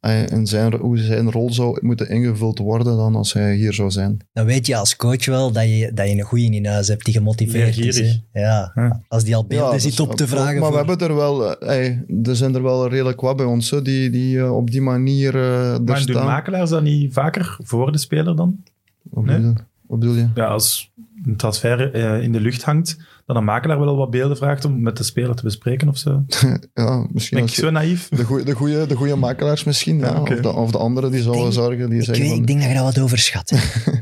[0.00, 4.16] en zijn, hoe zijn rol zou moeten ingevuld worden dan als hij hier zou zijn.
[4.32, 7.04] Dan weet je als coach wel dat je, dat je een goeie in huis hebt
[7.04, 7.98] die gemotiveerd is.
[8.00, 8.40] Hè.
[8.40, 8.72] Ja.
[8.74, 9.02] Ja.
[9.08, 10.54] Als die al beelden zit is- op te vragen.
[10.60, 13.46] Maar voor- we hebben er wel, eh, hey, er zijn er wel redelijk wat bij
[13.46, 16.26] ons hè, die, die eh, op die manier er Maar doen staan.
[16.26, 18.62] makelaars dat niet vaker voor de speler dan?
[19.02, 19.52] Wat bedoel, je?
[19.86, 20.28] Wat bedoel je?
[20.34, 20.92] Ja, als
[21.24, 24.96] een transfer in de lucht hangt, dan een makelaar wel wat beelden vraagt om met
[24.96, 26.24] de speler te bespreken of zo.
[26.74, 28.08] Ja, misschien Ben ik je- zo naïef?
[28.08, 31.20] de goeie, de, goeie, de goeie makelaars misschien, ja, of, de, of de anderen die
[31.22, 33.52] zouden denk- zorgen, die ik, zeggen weet, van, ik denk dat je dat wat overschat.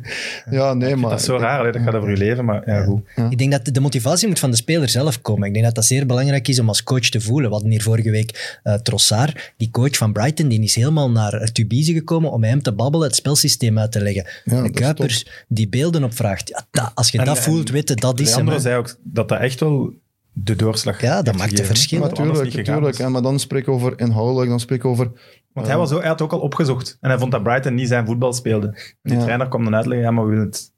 [0.50, 1.10] ja, nee, maar...
[1.10, 3.00] Dat is zo raar, dat gaat over je leven, maar ja, goed.
[3.30, 5.46] Ik denk dat de motivatie moet van de speler zelf komen.
[5.48, 7.46] Ik denk dat dat zeer belangrijk is om als coach te voelen.
[7.48, 11.50] We hadden hier vorige week eh Trossard, die coach van Brighton, die is helemaal naar
[11.52, 14.24] Tubize gekomen om hem te babbelen, het spelsysteem uit te leggen.
[14.44, 16.48] Ja, de dat Kuipers die beelden opvraagt.
[16.48, 18.60] Ja, dat- als je En- dat en voelt, weten dat is hem.
[18.60, 19.92] Zei ook dat dat echt wel
[20.32, 22.98] de doorslag Ja, dat maakt een verschil, Natuurlijk, natuurlijk.
[22.98, 25.10] En, maar dan spreek ik over inhoudelijk, dan spreek ik over...
[25.52, 26.98] Want hij, was ook, hij had ook al opgezocht.
[27.00, 28.66] En hij vond dat Brighton niet zijn voetbal speelde.
[28.66, 29.22] En die Ja.
[29.22, 30.72] trainer kwam dan uitleggen, ja, maar we willen het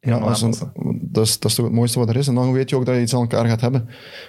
[0.00, 0.54] Ja, als een,
[1.00, 2.28] dat, is, dat is toch het mooiste wat er is.
[2.28, 3.80] En dan weet je ook dat je iets aan elkaar gaat hebben.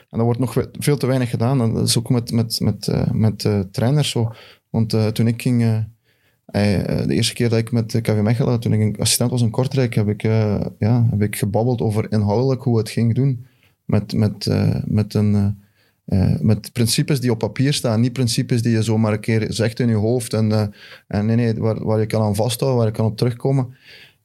[0.09, 1.61] En dat wordt nog veel te weinig gedaan.
[1.61, 4.31] En dat is ook met, met, met, eh, met eh, trainers zo.
[4.69, 5.85] Want eh, toen ik ging...
[6.45, 10.07] de eerste keer dat ik met KV Mechelen, toen ik assistent was in Kortrijk, heb
[10.07, 13.45] ik, eh, ja, heb ik gebabbeld over inhoudelijk hoe het ging doen.
[13.85, 15.55] Met, met, eh, met, een,
[16.05, 19.45] eh, eh, met principes die op papier staan, niet principes die je zomaar een keer
[19.49, 20.33] zegt in je hoofd.
[20.33, 20.73] En,
[21.07, 23.75] en nee, nee, waar, waar je kan aan vasthouden, waar je kan op terugkomen.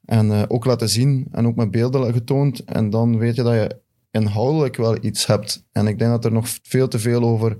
[0.05, 2.65] En ook laten zien en ook met beelden getoond.
[2.65, 3.77] En dan weet je dat je
[4.11, 5.65] inhoudelijk wel iets hebt.
[5.73, 7.57] En ik denk dat er nog veel te veel over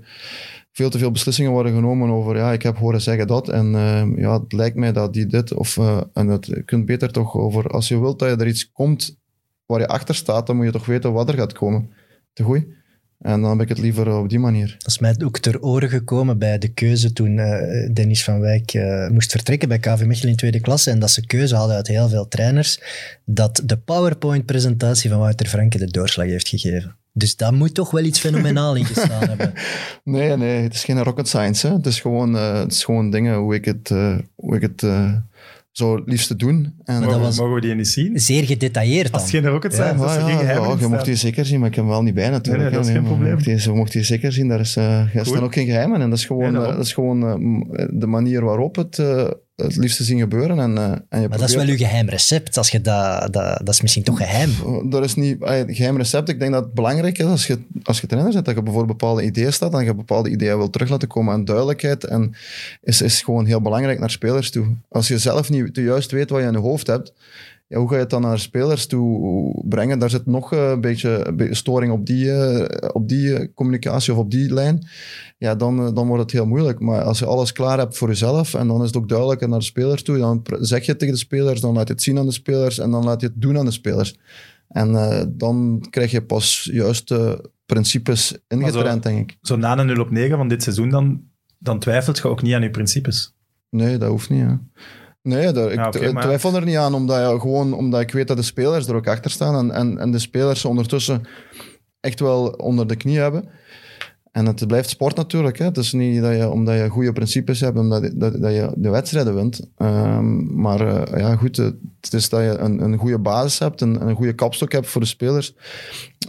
[0.71, 3.71] veel te veel beslissingen worden genomen over, ja, ik heb horen zeggen dat en
[4.15, 5.77] ja, het lijkt mij dat die dit, of,
[6.13, 9.18] en dat, kunt beter toch over, als je wilt dat je er iets komt
[9.69, 11.89] waar je achter staat, dan moet je toch weten wat er gaat komen.
[12.33, 12.65] Te goed.
[13.19, 14.75] En dan heb ik het liever op die manier.
[14.77, 18.73] Dat is mij ook ter oren gekomen bij de keuze toen eh, Dennis van Wijk
[18.73, 21.87] eh, moest vertrekken bij KV Mechelen in tweede klasse en dat ze keuze hadden uit
[21.87, 22.81] heel veel trainers,
[23.25, 26.95] dat de PowerPoint-presentatie van Wouter Franke de doorslag heeft gegeven.
[27.13, 29.53] Dus dat moet toch wel iets fenomenaal in gestaan hebben.
[30.03, 31.67] Nee, nee, het is geen rocket science.
[31.67, 31.73] Hè.
[31.73, 33.89] Het, is gewoon, eh, het is gewoon dingen hoe ik het,
[34.35, 34.83] hoe ik het
[35.71, 36.73] zou het liefste doen.
[36.83, 38.19] En, dat Mogen, was- mogen we die niet zien?
[38.19, 39.21] Zeer gedetailleerd dan.
[39.21, 41.59] Als geen rocket science ja, er ja, geen ja, ja, je mocht die zeker zien,
[41.59, 42.63] maar ik heb hem wel niet bij natuurlijk.
[42.63, 43.27] Nee, nee, dat is geen probleem.
[43.27, 45.25] Je mocht die, je mocht die zeker zien, daar, is, eh er Cool.
[45.25, 46.09] staan ook geen geheimen in.
[46.09, 49.27] Dat is gewoon, eh, dat is gewoon eh, de manier waarop het eh,
[49.61, 50.59] het liefste zien gebeuren.
[50.59, 52.57] En, eh, en je Maar dat is wel uw geheim recept.
[52.57, 54.51] Als je dat, dat, dat is misschien toch geheim.
[54.89, 56.29] Dat is niet eh, geheim recept.
[56.29, 58.97] Ik denk dat het belangrijk is als je, als je trainer bent, dat je bijvoorbeeld
[58.97, 61.33] bepaalde ideeën staat en je bepaalde ideeën wil terug laten komen.
[61.33, 62.35] En duidelijkheid en
[62.81, 64.65] is, is gewoon heel belangrijk naar spelers toe.
[64.89, 67.13] Als je zelf niet juist weet wat je in je hoofd hebt,
[67.69, 69.99] ja, hoe ga je het dan naar spelers toe brengen?
[69.99, 74.19] Daar zit nog eh, een beetje storing op die, eh, op die eh, communicatie of
[74.19, 74.87] op die lijn.
[75.37, 76.79] Ja, dan, dan wordt het heel moeilijk.
[76.79, 79.59] Maar als je alles klaar hebt voor jezelf en dan is het ook duidelijk naar
[79.59, 82.17] de spelers toe, dan zeg je het tegen de spelers, dan laat je het zien
[82.17, 84.17] aan de spelers en dan laat je het doen aan de spelers.
[84.67, 84.91] En
[85.37, 89.37] dan krijg je pas juiste principes ingetraind, denk ik.
[89.41, 91.21] Zo na een 0 op 9 van dit seizoen, dan,
[91.57, 93.33] dan twijfelt je ook niet aan je principes.
[93.69, 94.41] Nee, dat hoeft niet.
[94.41, 94.53] Hè.
[95.21, 98.11] Nee, daar, ik Ja, ik maar- twijfel er niet aan, omdat, je, gewoon, omdat ik
[98.11, 101.21] weet dat de spelers er ook achter staan en, en, en de spelers ondertussen
[101.99, 103.43] echt wel onder de knie hebben.
[104.31, 105.57] En het blijft sport natuurlijk.
[105.57, 105.65] Hè.
[105.65, 108.71] Het is niet dat je, omdat je goede principes hebt, omdat je- dat, dat je
[108.75, 109.69] de wedstrijden wint.
[109.77, 114.07] Ehm, maar eh, ja, goed, het is dat je een, een goede basis hebt, een,
[114.07, 115.55] een goede kapstok hebt voor de spelers,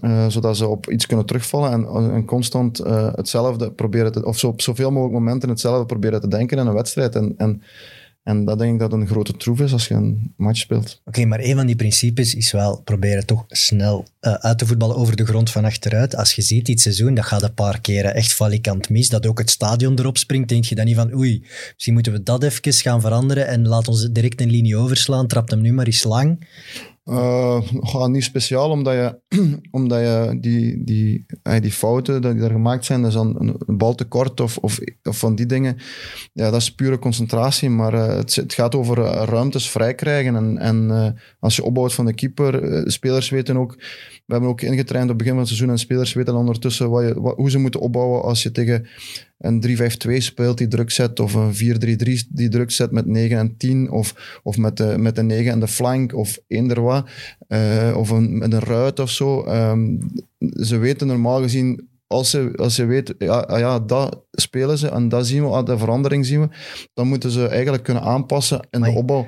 [0.00, 4.38] eh, zodat ze op iets kunnen terugvallen en, en constant eh, hetzelfde proberen te, of
[4.38, 7.14] zo, op zoveel mogelijk momenten hetzelfde proberen te denken in een wedstrijd.
[7.14, 7.62] En, en,
[8.22, 11.00] en dat denk ik dat een grote troef is als je een match speelt.
[11.04, 14.96] Oké, maar een van die principes is wel proberen toch snel eh, uit te voetballen
[14.96, 16.16] over de grond van achteruit.
[16.16, 19.08] Als je ziet dit seizoen, dat gaat een paar keren echt valikant mis.
[19.08, 22.22] Dat ook het stadion erop springt, denk je dan niet van oei, misschien moeten we
[22.22, 25.26] dat even gaan veranderen en laat ons direct een linie overslaan.
[25.26, 26.46] Trapt hem nu maar eens lang.
[27.10, 29.20] Ja, niet speciaal, omdat je,
[29.70, 33.94] omdat je die, die, eh, die fouten die er gemaakt zijn, dus dan een, bal
[33.94, 35.76] tekort of, of, of van die dingen,
[36.32, 37.70] ja, dat is pure concentratie.
[37.70, 40.36] Maar eh, het, het gaat over ruimtes vrij krijgen.
[40.36, 43.78] En, en als je opbouwt van de keeper, spelers weten ook,
[44.30, 47.06] we hebben ook ingetraind op het begin van het seizoen en spelers weten ondertussen wat
[47.06, 48.86] je, wat, hoe ze moeten opbouwen als je tegen
[49.38, 49.64] een
[50.08, 53.90] 3-5-2 speelt die druk zet, of een 4-3-3 die druk zet met 9 en 10,
[53.90, 57.08] of, of met, de, met de 9 en de flank, of eender wat,
[57.48, 59.44] eh, of een, met een ruit of zo.
[59.44, 59.98] Ehm,
[60.38, 64.88] ze weten normaal gezien, als ze, als ze weten, ja, ah ja, dat spelen ze
[64.88, 66.48] en dat zien we, ah, de verandering zien we,
[66.94, 69.26] dan moeten ze eigenlijk kunnen aanpassen in de opbouw.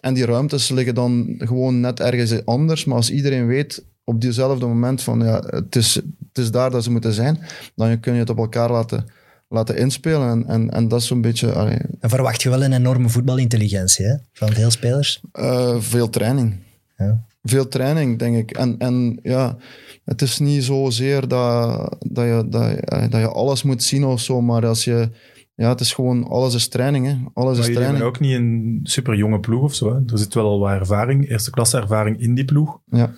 [0.00, 4.66] En die ruimtes liggen dan gewoon net ergens anders, maar als iedereen weet op diezelfde
[4.66, 7.38] moment van, ja, het is, het is daar dat ze moeten zijn,
[7.74, 9.04] dan kun je het op elkaar laten
[9.48, 10.28] laten inspelen.
[10.28, 14.04] En, en, en dat is zo'n beetje allee, Dan verwacht je wel een enorme voetbalintelligentie
[14.06, 15.20] hè, van veel spelers.
[15.32, 16.54] eh, veel training.
[16.96, 17.24] Ja.
[17.42, 18.50] Veel training, denk ik.
[18.50, 19.56] En, en ja,
[20.04, 24.20] het is niet zozeer dat, dat, je, dat, je- dat je alles moet zien of
[24.20, 25.08] zo, maar als je...
[25.54, 27.16] Ja, het is gewoon, alles is training, hè.
[27.34, 28.04] Alles Maar is training.
[28.04, 29.92] ook niet een super jonge ploeg of zo.
[29.94, 30.00] Hè?
[30.12, 32.78] Er zit wel al wat ervaring, eerste klasse ervaring in die ploeg.
[32.90, 33.12] Ja.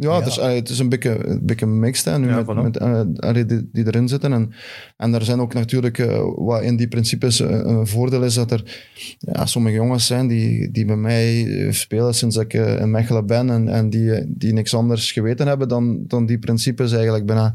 [0.00, 0.18] Ja, Ja.
[0.18, 2.78] Het, is, allee, het is een beetje, een beetje mixed hè, nu Ja, met, met
[2.78, 4.32] eh, die, die erin zitten.
[4.32, 4.52] En,
[4.96, 8.50] en er zijn ook natuurlijk, eh, wat in die principes eh, een voordeel is, dat
[8.50, 8.82] er
[9.18, 13.26] ja, sommige jongens zijn die, die bij mij eh, spelen sinds ik eh, in Mechelen
[13.26, 17.26] ben en, en die, eh, die niks anders geweten hebben dan, dan die principes eigenlijk
[17.26, 17.54] bijna.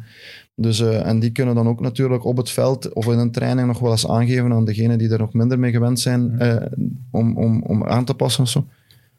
[0.56, 3.68] Dus, eh, en die kunnen dan ook natuurlijk op het veld of in een training
[3.68, 6.56] nog wel eens aangeven aan degenen die er nog minder mee gewend zijn eh,
[7.12, 8.66] om, om, om aan te passen of zo.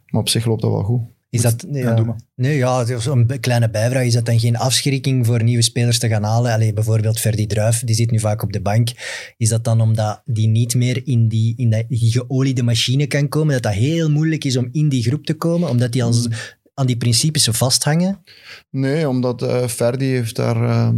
[0.06, 1.00] Maar op zich loopt dat wel goed.
[1.37, 4.05] Is dat, nee, Ja, nee, is een kleine bijvraag.
[4.05, 6.53] Is dat dan geen afschrikking voor nieuwe spelers te gaan halen?
[6.53, 8.88] Allee, bijvoorbeeld Ferdi Druif, die zit nu vaak op de bank.
[9.37, 13.53] Is dat dan omdat die niet meer in die, in die geoliede machine kan komen?
[13.53, 15.68] Dat dat heel moeilijk is om in die groep te komen?
[15.68, 16.29] Omdat die als
[16.75, 18.22] aan die principes vasthangen?
[18.70, 20.62] Nee, omdat eh Ferdi heeft daar...
[20.62, 20.88] eh,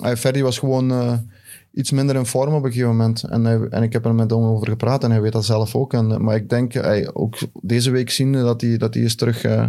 [0.00, 1.18] hij- Ferdi was gewoon eh,
[1.72, 3.22] iets minder in vorm op een gegeven moment.
[3.22, 5.74] En, hij- en ik heb er met hem over gepraat en hij weet dat zelf
[5.76, 5.92] ook.
[5.92, 9.14] En, eh, maar ik denk, hij, ook deze week zien dat hij, dat hij is
[9.16, 9.64] terug, eh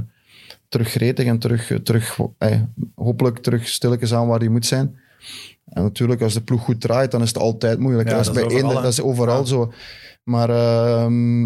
[0.70, 2.60] terug gretig en terug, eh, terug eh,
[2.96, 4.96] hopelijk terug stilletjes aan waar hij moet zijn.
[5.70, 8.10] En natuurlijk, als de ploeg goed draait, dan is het altijd moeilijk.
[8.10, 9.46] Ja, dat, is bij één, overal, dat is overal Ja.
[9.46, 9.72] zo.
[10.24, 11.44] Maar, ehm,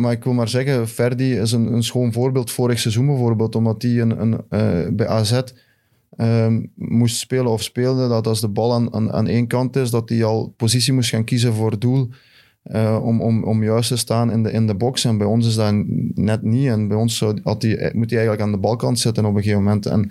[0.00, 3.82] maar ik wil maar zeggen, Ferdi is een, een schoon voorbeeld vorig seizoen bijvoorbeeld, omdat
[3.82, 5.40] hij een, een, eh, bij AZ
[6.20, 9.90] ehm, moest spelen of speelde, dat als de bal aan, aan, aan één kant is,
[9.90, 12.08] dat hij al positie moest gaan kiezen voor doel
[12.62, 15.04] eh, om, om, om juist te staan in de, in de box.
[15.04, 15.74] En bij ons is dat
[16.14, 16.66] net niet.
[16.66, 19.42] En bij ons zou, had hij, moet hij eigenlijk aan de balkant zitten op een
[19.42, 19.86] gegeven moment.
[19.86, 20.10] En,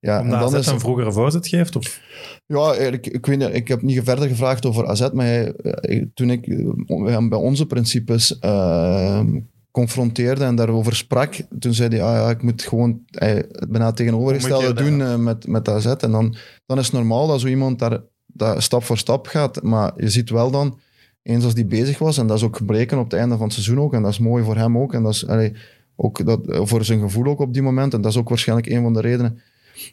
[0.00, 1.76] ja, en Omdat dan AZ is een vroegere voorzet geeft?
[1.76, 2.00] Of?
[2.46, 6.04] ja, ik, ik weet niet, ik heb niet verder gevraagd over AZ, maar hij, eh,
[6.14, 9.24] toen ik eh, bij onze principes eh,
[9.70, 14.72] confronteerde en daarover sprak, toen zei hij, ah ja, ik moet gewoon het bijna tegenovergestelde
[14.72, 15.86] doen eh, met, met AZ.
[15.86, 19.62] En dan, dan is het normaal dat zo iemand daar dat stap voor stap gaat,
[19.62, 20.78] maar je ziet wel dan,
[21.22, 23.52] eens als die bezig was, en dat is ook gebleken op het einde van het
[23.52, 25.52] seizoen ook, en dat is mooi voor hem ook, en dat is allee,
[25.96, 28.68] ook dat, eh, voor zijn gevoel ook op die moment, en dat is ook waarschijnlijk
[28.68, 29.40] een van de redenen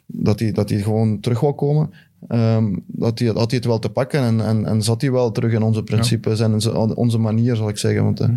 [0.06, 1.90] dat hij, dat hij gewoon terug wou komen.
[2.28, 5.32] Ehm, dat hij, had hij het wel te pakken en, en, en zat hij wel
[5.32, 8.04] terug in onze principes en onze manier, zal ik zeggen.
[8.04, 8.28] Want, eh,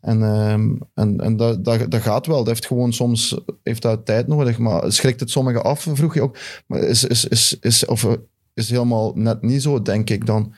[0.00, 2.36] En, ehm, en, en dat, dat, dat gaat wel.
[2.36, 6.22] Dat heeft gewoon soms heeft dat tijd nodig, maar schrikt het sommigen af, vroeg je
[6.22, 6.36] ook.
[6.66, 8.12] Maar is, is, is, is, of, eh,
[8.54, 10.54] is helemaal net niet zo, denk ik dan.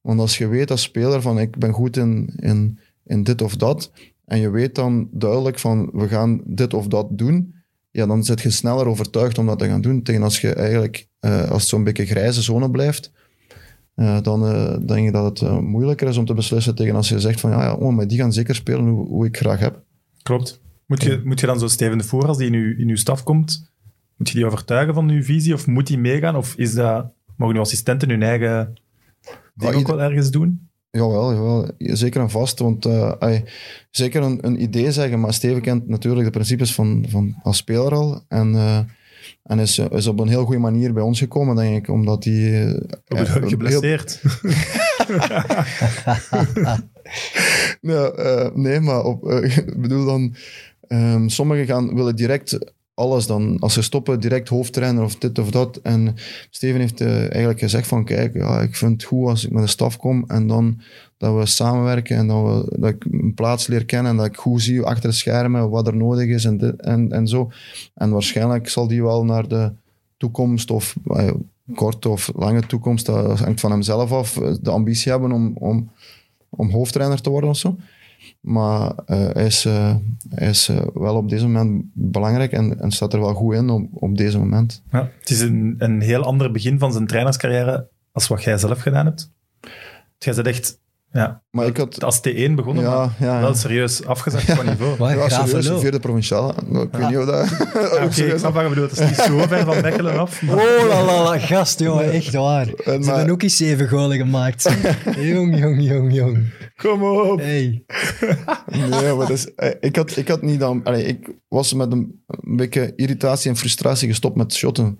[0.00, 3.56] Want als je weet als speler van ik ben goed in, in, in dit of
[3.56, 3.90] dat,
[4.24, 7.54] en je weet dan duidelijk van we gaan dit of dat doen,
[7.90, 10.02] ja, dan zit je sneller overtuigd om dat te gaan doen.
[10.02, 13.12] Tegen als je eigenlijk, eh, als het zo'n beetje grijze zone blijft,
[13.94, 17.20] eh, dan eh, denk ik dat het moeilijker is om te beslissen tegen als je
[17.20, 19.82] zegt van ja, ja oh, maar die gaan zeker spelen hoe, hoe ik graag heb.
[20.22, 20.60] Klopt.
[20.86, 22.96] Moet je, moet je dan zo Steven de Voer, als die in uw, in uw
[22.96, 23.72] staf komt,
[24.16, 26.36] moet je die overtuigen van uw visie of moet die meegaan?
[26.36, 28.74] Of is dat, mogen uw assistenten hun eigen
[29.54, 30.69] ding Ja, ook wel ergens doen?
[30.90, 31.68] Jawel, jawel.
[31.78, 32.58] Zeker en vast.
[32.58, 33.44] Want eh, ai,
[33.90, 37.92] zeker een, een idee zeggen, maar Steven kent natuurlijk de principes van, van als speler
[37.94, 38.24] al.
[38.28, 38.78] En, eh,
[39.42, 41.88] en is, is op een heel goede manier bij ons gekomen, denk ik.
[41.94, 42.34] Omdat hij...
[42.34, 42.68] eh,
[43.06, 44.22] ja, heel- Geblesseerd.
[47.82, 50.34] Eh, nee, maar op, eh, ik bedoel dan...
[50.88, 52.58] ehm, sommigen gaan, willen direct
[53.00, 53.56] alles dan.
[53.58, 55.76] Als ze stoppen, direct hoofdtrainer of dit of dat.
[55.82, 56.14] En
[56.50, 58.04] Steven heeft eh, eigenlijk gezegd van...
[58.04, 60.80] Kijk, ja, ik vind het goed als ik met de staf kom en dan
[61.18, 64.36] dat we samenwerken en dat, we, dat ik een plaats leer kennen en dat ik
[64.36, 67.50] goed zie achter de schermen wat er nodig is en, en, en zo.
[67.94, 69.72] En waarschijnlijk zal die wel naar de
[70.16, 71.30] toekomst of eh,
[71.74, 75.90] korte of lange toekomst, dat hangt van hemzelf af, eh, de ambitie hebben om, om,
[76.48, 77.76] om hoofdtrainer te worden of zo.
[78.40, 79.96] Maar eh, hij is, eh,
[80.34, 83.88] is eh, wel op deze moment belangrijk en, en staat er wel goed in op,
[83.92, 84.82] op deze moment.
[84.90, 88.80] Ja, het is een, een heel ander begin van zijn trainerscarrière als wat jij zelf
[88.80, 89.32] gedaan hebt.
[90.18, 90.79] Jij bent
[91.12, 92.04] ja, Maar ik had...
[92.04, 93.40] als T1 begonnen, Ja, maar ja, ja.
[93.40, 94.96] wel serieus afgezakt qua niveau.
[94.96, 95.78] Wat Ja, serieus, lul.
[95.80, 96.50] vierde provinciaal.
[96.50, 97.48] Ik weet niet of dat...
[97.72, 98.90] Ja, Oké, ik snap wat je bedoelt.
[98.90, 100.42] Het is niet zo ver van Mechelen af.
[100.42, 102.64] maar- Oh, la, la, la, gast, jongen, echt waar.
[102.66, 104.70] Ze maar- hebben ook eens zeven golen gemaakt.
[105.20, 106.38] jong, jong, jong, jong.
[106.76, 107.38] Kom op.
[107.40, 107.84] Hey.
[108.70, 110.80] Nee, maar dus, eh, ik, had, ik had niet dan...
[110.84, 114.98] Allee, ik was met een, een beetje irritatie en frustratie gestopt met shotten.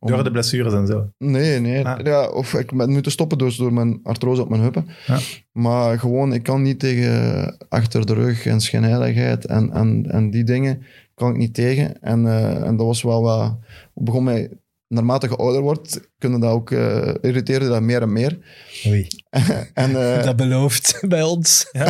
[0.00, 1.10] Om- Door de blessures en zo.
[1.18, 1.86] Nee, nee.
[1.86, 2.04] Ah.
[2.04, 4.86] Ja, of ik ben moeten stoppen dus door mijn artrose op mijn heupen.
[5.06, 5.18] Ja.
[5.52, 10.44] Maar gewoon, ik kan niet tegen achter de rug en schijnheiligheid en, en, en die
[10.44, 10.82] dingen
[11.14, 12.00] kan ik niet tegen.
[12.02, 13.58] En, eh, en dat was wel wat...
[13.94, 14.50] begon mij,
[14.88, 18.38] naarmate je ouder wordt, kunnen dat ook eh irriteerde dat meer en meer.
[18.86, 19.06] Oei,
[19.74, 21.68] En, eh, dat belooft bij ons.
[21.72, 21.80] Ik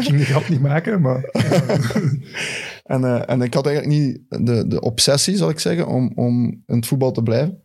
[0.00, 1.30] ging die grap niet maken, maar...
[2.84, 6.44] En, eh, en ik had eigenlijk niet de, de obsessie, zal ik zeggen, om, om
[6.44, 7.62] in het voetbal te blijven.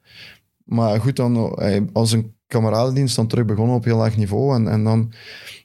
[0.64, 4.56] Maar goed, dan eh, als een kameradendienst dan terug begonnen op heel laag niveau.
[4.56, 5.12] En, en dan,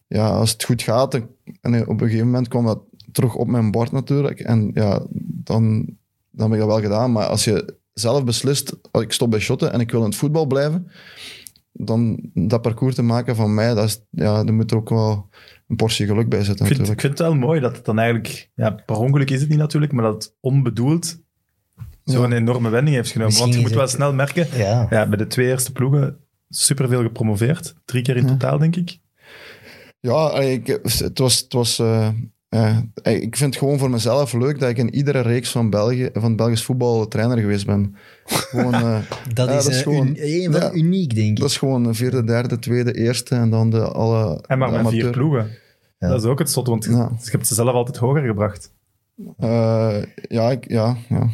[0.06, 1.14] ja, als het goed gaat,
[1.60, 2.80] en op een gegeven moment kwam dat
[3.12, 4.40] terug op mijn bord natuurlijk.
[4.40, 5.02] En ja,
[5.44, 5.86] dan,
[6.30, 7.12] dan heb ik dat wel gedaan.
[7.12, 10.16] Maar als je zelf beslist, oh, ik stop bij shotten en ik wil in het
[10.16, 10.90] voetbal blijven,
[11.72, 15.28] dan dat parcours te maken van mij, dat is, ja, daar moet er ook wel
[15.68, 17.00] een portie geluk bij zitten Ik vind, ik natuurlijk.
[17.00, 18.50] vind het wel mooi dat het dan eigenlijk...
[18.54, 21.22] Ja, per ongeluk is het niet natuurlijk, maar dat het onbedoeld
[22.04, 22.36] zo'n Ja.
[22.36, 23.32] enorme wending heeft genomen.
[23.32, 24.46] Misschien Want je moet wel snel merken...
[24.56, 24.86] Ja.
[24.90, 26.16] Ja, bij de twee eerste ploegen
[26.48, 27.74] superveel gepromoveerd.
[27.84, 28.28] Drie keer in Ja.
[28.28, 28.98] totaal, denk ik.
[30.00, 31.38] Ja, ik, het was...
[31.40, 32.08] Het was eh,
[32.54, 32.78] eh,
[33.22, 36.36] ik vind het gewoon voor mezelf leuk dat ik in iedere reeks van, België, van
[36.36, 37.96] Belgisch voetbal trainer geweest ben.
[38.24, 38.98] Gewoon, eh,
[39.34, 40.72] Dat Ja, is, dat is eh, gewoon- een van ja.
[40.72, 41.50] uniek, denk dat ik.
[41.52, 44.88] is gewoon een vierde, derde, tweede, eerste en dan de alle En maar de met
[44.88, 45.50] vier ploegen.
[45.98, 46.08] Ja.
[46.08, 47.10] Dat is ook het slot, want Ja.
[47.22, 48.72] je hebt ze zelf altijd hoger gebracht.
[49.38, 49.96] Eh,
[50.28, 51.28] ja, ik, ja, ja.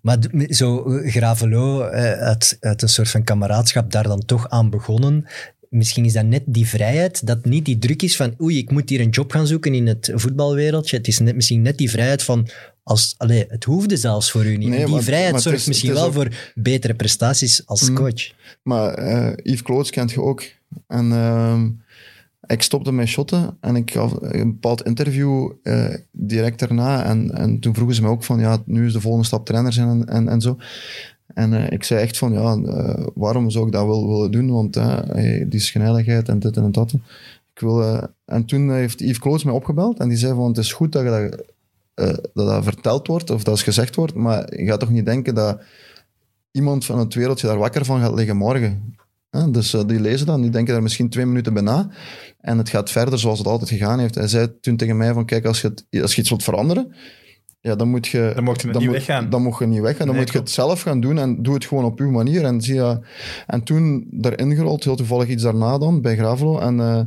[0.00, 5.26] Maar zo Gravelo, eh, uit, uit een soort van kameraadschap, daar dan toch aan begonnen.
[5.72, 8.88] Misschien is dat net die vrijheid, dat niet die druk is van oei, ik moet
[8.88, 10.96] hier een job gaan zoeken in het voetbalwereldje.
[10.96, 12.48] Het is net, misschien net die vrijheid van,
[12.82, 14.68] als, allee, het hoefde zelfs voor u niet.
[14.68, 17.94] Nee, die maar- vrijheid maar zorgt is- misschien wel ook- voor betere prestaties als Mm.
[17.96, 18.32] coach.
[18.62, 20.42] Maar eh, Yves Kloots kent je ook.
[20.88, 21.68] En ehm,
[22.46, 27.04] ik stopte met shotten en ik gaf een bepaald interview eh, direct daarna.
[27.04, 29.72] En, en toen vroegen ze me ook van, ja, nu is de volgende stap trainer
[29.72, 30.56] zijn en, en, en zo.
[31.34, 34.50] En eh, ik zei echt van, ja, eh, waarom zou ik dat wel willen doen?
[34.50, 36.92] Want eh, die schijnheiligheid en dit en dat.
[37.54, 40.72] Ik wil, en toen heeft Yves Kloots mij opgebeld en die zei van, het is
[40.72, 41.04] goed dat
[41.94, 45.34] dat, dat, verteld wordt of dat is gezegd wordt, maar je gaat toch niet denken
[45.34, 45.60] dat
[46.50, 48.96] iemand van het wereldje daar wakker van gaat liggen morgen.
[49.50, 51.88] Dus die lezen dat en die denken daar misschien twee minuten bij na.
[52.40, 54.14] En het gaat verder zoals het altijd gegaan heeft.
[54.14, 56.92] Hij zei toen tegen mij van, kijk, als je, als je iets wilt veranderen,
[57.62, 58.32] ja, dan moet je...
[58.34, 59.30] Dan mocht je dan niet moet- weggaan.
[59.30, 60.06] Dan mocht je niet weggaan.
[60.06, 62.44] Dan Nee, moet je het zelf gaan doen en doe het gewoon op uw manier.
[62.44, 62.98] En, zie je,
[63.46, 66.58] en toen daarin gerold, heel toevallig iets daarna dan, bij Gravelo.
[66.58, 67.00] En, eh,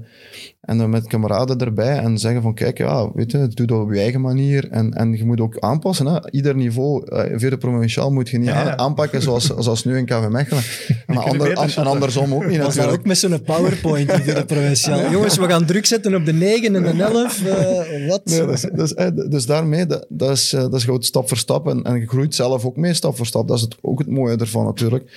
[0.65, 3.93] en dan met kameraden erbij en zeggen van, kijk, ja, weet je, doe dat op
[3.93, 4.67] je eigen manier.
[4.69, 6.05] En, en je moet ook aanpassen.
[6.05, 6.31] Hè.
[6.31, 8.71] Ieder niveau, eh vierde provinciaal, moet je niet Ja, ja.
[8.71, 10.63] aan- aanpakken zoals, zoals nu in KV Mechelen.
[11.07, 12.93] Maar ander, an- en andersom ook niet natuurlijk.
[12.97, 15.11] ook met zo'n PowerPoint in de provinciaal?
[15.11, 17.45] Jongens, we gaan druk zetten op de 9 en de 11.
[17.45, 18.21] eh, wat?
[18.25, 21.67] Nee, dus, dus, eh, dus daarmee, dat, dat, is, dat is gewoon stap voor stap.
[21.67, 23.47] En, en je groeit zelf ook mee stap voor stap.
[23.47, 25.11] Dat is het, ook het mooie ervan natuurlijk.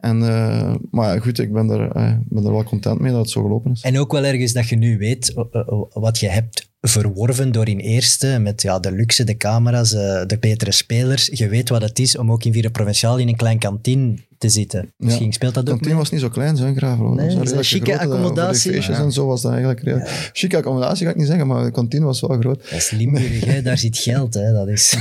[0.00, 3.30] En, eh, maar goed, ik ben er, eh, ben er wel content mee dat het
[3.30, 3.82] zo gelopen is.
[3.82, 7.78] En ook wel ergens dat je nu weet eh, wat je hebt verworven door in
[7.78, 11.26] eerste, met ja, de luxe, de camera's, eh, de betere spelers.
[11.32, 14.48] Je weet wat het is om ook in Vierde Provinciaal in een klein kantine te
[14.48, 14.92] zitten.
[14.96, 15.98] Misschien speelt dat ook kantine mee.
[16.02, 17.14] was niet zo klein, zo'n Gravelo.
[17.14, 18.72] Nee, dat was een chique grote, eh, accommodatie.
[18.72, 19.02] Feestjes Ja.
[19.02, 20.30] en zo was dat eigenlijk redelijk.
[20.32, 22.62] Chique accommodatie ga ik niet zeggen, maar de kantine was wel groot.
[22.62, 24.34] Dat is Limburg, daar zit geld.
[24.34, 24.96] Hè, dat is.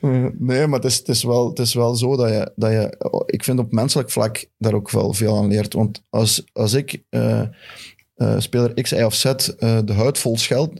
[0.00, 2.70] Eh, Nee, maar het is, het is, wel, het is wel zo dat je, dat
[2.70, 3.22] je...
[3.26, 5.72] Ik vind op menselijk vlak daar ook wel veel aan leert.
[5.72, 7.02] Want als, als ik
[8.16, 10.72] eh, speler X, Y of Z eh, de huid vol scheld,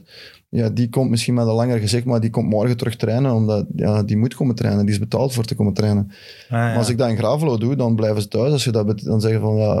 [0.49, 3.65] ja, die komt misschien met een langer gezicht, maar die komt morgen terug trainen, omdat
[3.75, 4.85] ja, die moet komen trainen.
[4.85, 6.07] Die is betaald voor te komen trainen.
[6.07, 6.15] Ah,
[6.49, 6.57] ja.
[6.57, 8.51] Maar als ik dat in Gravelo doe, dan blijven ze thuis.
[8.51, 9.75] Als je dat dan zeggen van ja,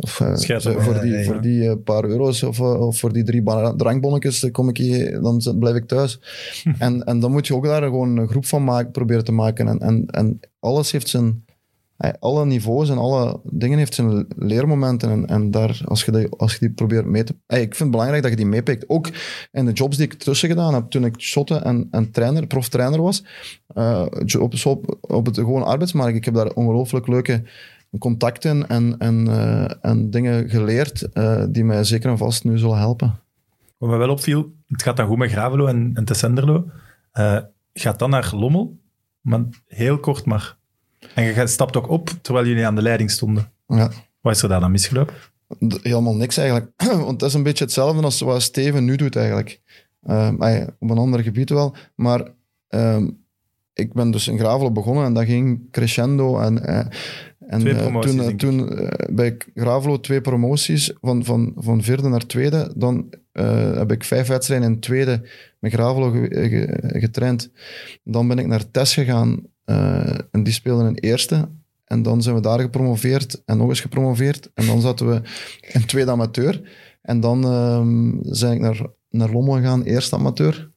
[0.00, 3.42] of, op, voor die, voor die paar euro's of, of voor die drie
[3.76, 6.20] drankbonnetjes, dan kom ik hier, dan blijf ik thuis.
[6.78, 9.68] en, en dan moet je ook daar gewoon een groep van maken, proberen te maken.
[9.68, 11.44] En, en, en alles heeft zijn,
[11.96, 15.10] alle niveaus en alle dingen heeft zijn leermomenten.
[15.10, 17.32] En, en daar, als je, die, als je die probeert mee te...
[17.46, 18.88] ik vind het belangrijk dat je die meepikt.
[18.88, 19.08] Ook
[19.52, 23.02] in de jobs die ik tussen gedaan heb, toen ik shotten en, en trainer, proftrainer
[23.02, 23.24] was,
[23.66, 24.06] eh,
[24.38, 26.16] op, op, op het gewoon arbeidsmarkt.
[26.16, 27.42] Ik heb daar ongelooflijk leuke
[27.98, 32.78] contacten en, en, eh, en dingen geleerd eh, die mij zeker en vast nu zullen
[32.78, 33.18] helpen.
[33.78, 36.64] Wat me wel opviel, het gaat dan goed met Gravelo en, en Tessenderlo.
[37.72, 38.78] Gaat dan naar Lommel,
[39.20, 40.56] maar heel kort maar.
[41.14, 43.52] En je stapt ook op terwijl jullie aan de leiding stonden.
[43.66, 43.90] Ja.
[44.20, 45.14] Wat is er daar dan misgelopen?
[45.82, 46.70] Helemaal niks eigenlijk.
[47.06, 49.60] Want dat is een beetje hetzelfde als wat Steven nu doet eigenlijk.
[50.02, 50.34] Ehm,
[50.78, 51.74] op een ander gebied wel.
[51.94, 52.22] Maar
[52.68, 53.08] ehm,
[53.72, 56.38] ik ben dus in Gravelo begonnen en dat ging crescendo.
[56.38, 56.86] En, eh,
[57.38, 62.26] en Twee eh, toen, eh, toen bij Gravelo twee promoties, van, van, van vierde naar
[62.26, 62.72] tweede.
[62.76, 63.10] Dan
[63.74, 67.50] heb ik vijf wedstrijden in tweede met Gravelo ge- ge- getraind.
[68.02, 69.42] Dan ben ik naar Tess gegaan
[70.30, 71.48] en die speelden in eerste.
[71.84, 74.50] En dan zijn we daar gepromoveerd en nog eens gepromoveerd.
[74.54, 75.22] En dan zaten we
[75.60, 76.62] in tweede amateur.
[77.02, 80.70] En dan ehm ben ik naar, naar Lommel gegaan, eerste amateur.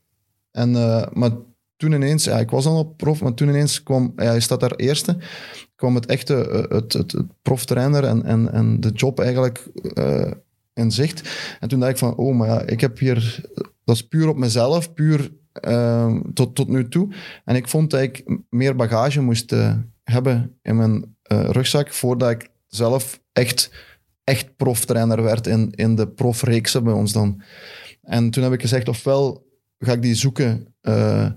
[0.51, 1.31] En, eh, maar
[1.75, 4.59] toen ineens, ja, ik was al op prof, maar toen ineens kwam, ja, je staat
[4.59, 5.17] daar eerste,
[5.75, 10.31] kwam het echte, eh, het, het, proftrainer en, en, en de job eigenlijk eh,
[10.73, 11.29] in zicht.
[11.59, 13.41] En toen dacht ik van, oh, maar ja, ik heb hier,
[13.83, 17.07] dat is puur op mezelf, puur ehm, tot, tot nu toe.
[17.45, 22.29] En ik vond dat ik meer bagage moest eh, hebben in mijn eh, rugzak voordat
[22.29, 23.71] ik zelf echt,
[24.23, 27.41] echt proftrainer werd in, in de profreeksen bij ons dan.
[28.01, 29.45] En toen heb ik gezegd, ofwel
[29.79, 31.29] ga ik die zoeken eh,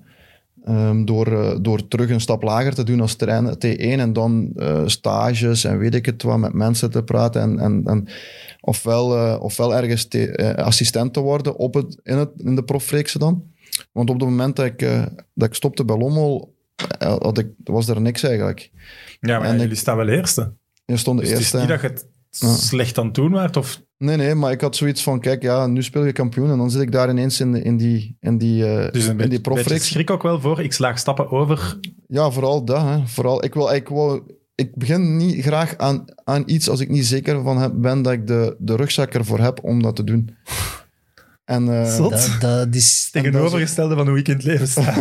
[0.64, 4.52] ehm, door, door terug een stap lager te doen als trainer T1 en dan
[4.87, 8.09] stages en weet ik het wat, met mensen te praten en, en,
[8.61, 13.49] ofwel, ofwel ergens te- assistent te worden op het, in, het, in de profreeksen dan.
[13.92, 15.02] Want op het moment dat ik, eh,
[15.34, 16.54] dat ik stopte bij Lommel,
[16.98, 18.70] eh, had ik, was er niks eigenlijk.
[19.20, 20.52] Ja, maar En jullie ik- staan wel eerste.
[20.84, 21.58] Je stond de Dus het is eerste.
[21.58, 22.54] niet dat je het Ja.
[22.54, 23.82] slecht aan het doen waart, of...
[23.98, 26.70] Nee, nee, maar ik had zoiets van, kijk, ja, nu speel je kampioen en dan
[26.70, 29.78] zit ik daar ineens in, in die, in die, eh Dus een in die beetje
[29.78, 30.60] schrik ook wel voor.
[30.60, 31.78] Ik slaag stappen over.
[32.06, 32.82] Ja, vooral dat.
[32.82, 33.06] Hè.
[33.06, 37.06] Vooral, ik, wil, ik, wil, ik begin niet graag aan, aan iets als ik niet
[37.06, 40.30] zeker van heb, ben dat ik de, de rugzak ervoor heb om dat te doen.
[41.50, 42.10] En, Zot.
[42.10, 43.08] Dat, dat is...
[43.12, 44.82] Tegenovergestelde van hoe ik in het leven sta.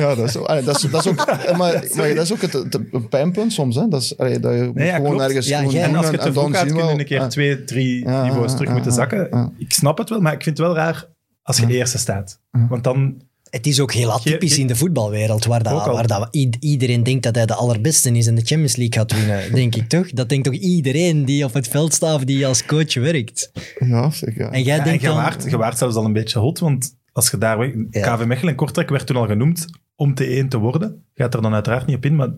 [0.00, 2.40] ja, dat is, allee, dat is, dat is ook, eh, maar, maar dat is ook
[2.40, 3.76] het, het, pijnpunt soms.
[3.76, 3.88] Hè?
[3.88, 5.24] Dat is, allee, dat je moet ja, gewoon klopt.
[5.24, 7.64] ergens Ja, gewoon En als je het te dan gaat, kun je een keer twee,
[7.64, 9.52] drie niveaus terug moeten zakken.
[9.58, 11.08] Ik snap het wel, maar ik vind het wel raar
[11.42, 12.40] als je eerste staat.
[12.68, 13.26] Want dan...
[13.50, 16.28] Het is ook heel atypisch in de voetbalwereld, waar, dat, waar dat
[16.60, 19.88] iedereen denkt dat hij de allerbeste is en de Champions League gaat winnen, denk ik
[19.88, 20.10] toch?
[20.10, 23.50] Dat denkt toch iedereen die op het veld staat of die als coach werkt?
[23.78, 24.50] Ja, ja.
[24.50, 25.16] En jij Ja, en denkt je dan...
[25.16, 27.66] waart, je waart zelfs al een beetje hot, want als je daar...
[27.90, 28.16] Ja.
[28.16, 31.04] KV Mechelen en Kortrijk werd toen al genoemd om T1 te worden.
[31.14, 32.30] Gaat er dan uiteraard niet op in, maar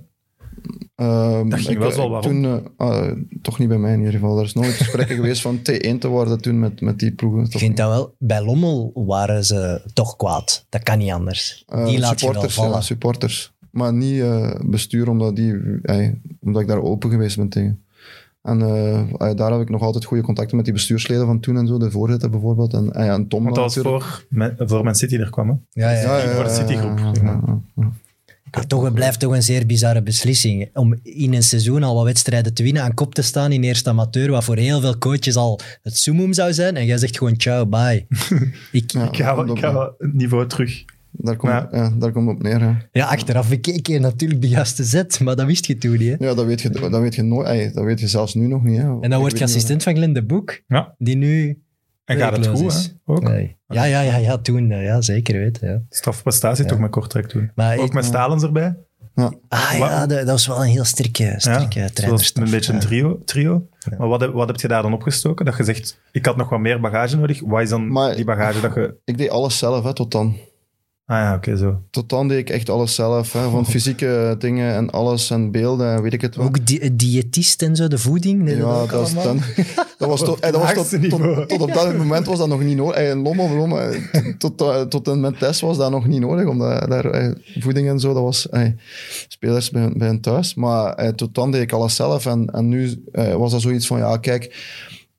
[0.95, 2.31] Ehm, Dat ging ik- wel zo waarom.
[2.31, 4.39] Toen, eh, ah, toch niet bij mij in ieder geval.
[4.39, 7.45] Er is nooit gesprekken geweest van T1 te worden toen met, met die ploegen.
[7.45, 8.15] Ik vind dat wel...
[8.19, 10.67] Bij Lommel waren ze toch kwaad.
[10.69, 11.65] Dat kan niet anders.
[11.67, 12.73] Eh, die laat je wel supporters, vallen.
[12.73, 13.53] Ja, supporters.
[13.71, 16.09] Maar niet eh, bestuur, omdat, die, eh,
[16.41, 17.85] omdat ik daar open geweest ben tegen.
[18.43, 21.57] En eh, eh, daar heb ik nog altijd goede contacten met die bestuursleden van toen
[21.57, 22.73] en zo, de voorzitter bijvoorbeeld.
[22.75, 24.25] En, en, ja, en Tom want dat was voor,
[24.59, 25.49] voor Man City er kwam.
[25.49, 25.55] Hè.
[25.83, 26.35] Ja, ja.
[26.35, 27.41] voor de Citygroep, ja, maar.
[27.77, 27.91] ja,
[28.51, 28.59] ja.
[28.59, 30.71] Maar toch, het blijft toch een zeer bizarre beslissing.
[30.75, 33.91] Om in een seizoen al wat wedstrijden te winnen, aan kop te staan in eerste
[33.91, 36.77] amateur, wat voor heel veel coaches al het summum zou zijn.
[36.77, 38.07] En jij zegt gewoon ciao, bye.
[38.73, 40.85] Ik, Ja, Ik ga, wel- ik ga het niveau terug.
[41.13, 42.61] Daar komt, Maar- ja, daar komt het op neer.
[42.61, 42.79] Ja.
[42.93, 46.19] Ja, achteraf bekeken je natuurlijk de juiste zet, maar dat wist je toen niet.
[46.19, 46.27] Hè?
[46.27, 47.47] Ja, dat weet je, dat weet je nooit.
[47.47, 48.79] ey, dat weet je zelfs nu nog niet.
[48.79, 49.01] Hè.
[49.01, 50.95] En dan word je assistent van Glenn de Boek, Ja.
[50.99, 51.59] die nu
[52.11, 52.85] En gaat het goed, is.
[53.07, 53.13] hè?
[53.13, 53.23] Ook.
[53.23, 53.57] Nee.
[53.67, 54.71] Ja, ja, ja, ja, toen.
[54.71, 55.69] eh, Ja, zeker weten.
[55.69, 55.81] Ja.
[55.89, 57.51] Strafprestatie toch met Kortrijk toen.
[57.55, 58.77] Maar Ook ik- met Stalens erbij.
[59.15, 59.33] Ja.
[59.49, 61.89] Ah ja, dat, dat was wel een heel sterke, sterke Ja,
[62.35, 63.19] een beetje een trio.
[63.25, 63.67] trio.
[63.79, 63.97] Ja.
[63.99, 65.45] Maar wat heb, wat heb je daar dan opgestoken?
[65.45, 67.41] Dat je zegt, ik had nog wat meer bagage nodig.
[67.45, 68.95] Wat is dan Maar- die bagage dat je...
[69.05, 70.37] Ik deed alles zelf, hè, tot dan.
[71.11, 71.81] Ah ja, oké, zo.
[71.91, 73.33] Tot dan deed ik echt alles zelf.
[73.33, 76.47] Hè, van fysieke dingen en alles en beelden en weet ik het wel.
[76.47, 78.49] Ook di diëtist en zo, de voeding.
[78.49, 79.23] dat Ja, dat, allemaal?
[79.25, 79.41] dan,
[79.99, 82.63] dat was, tot, eh, dat was tot, tot, tot op dat moment was dat nog
[82.63, 82.97] niet nodig.
[82.97, 83.99] Eh, Lommel, lommel, eh,
[84.39, 86.47] tot, eh, tot en met test was dat nog niet nodig.
[86.47, 88.69] Omdat daar, eh, voeding en zo, dat was eh,
[89.29, 90.55] spelers bij, bij hun thuis.
[90.55, 92.27] Maar eh, tot dan deed ik alles zelf.
[92.27, 94.55] En, en nu eh, was dat zoiets van, ja, kijk,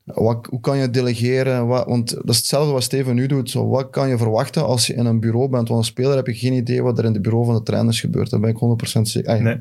[0.03, 1.67] wat, hoe kan je delegeren?
[1.67, 3.49] Wat, want dat is hetzelfde wat Steven nu doet.
[3.49, 5.67] Zo, wat kan je verwachten als je in een bureau bent?
[5.67, 7.99] Want als speler heb je geen idee wat er in het bureau van de trainers
[7.99, 8.29] gebeurt.
[8.29, 9.41] Daar ben ik 100% zeker.
[9.41, 9.57] Nee,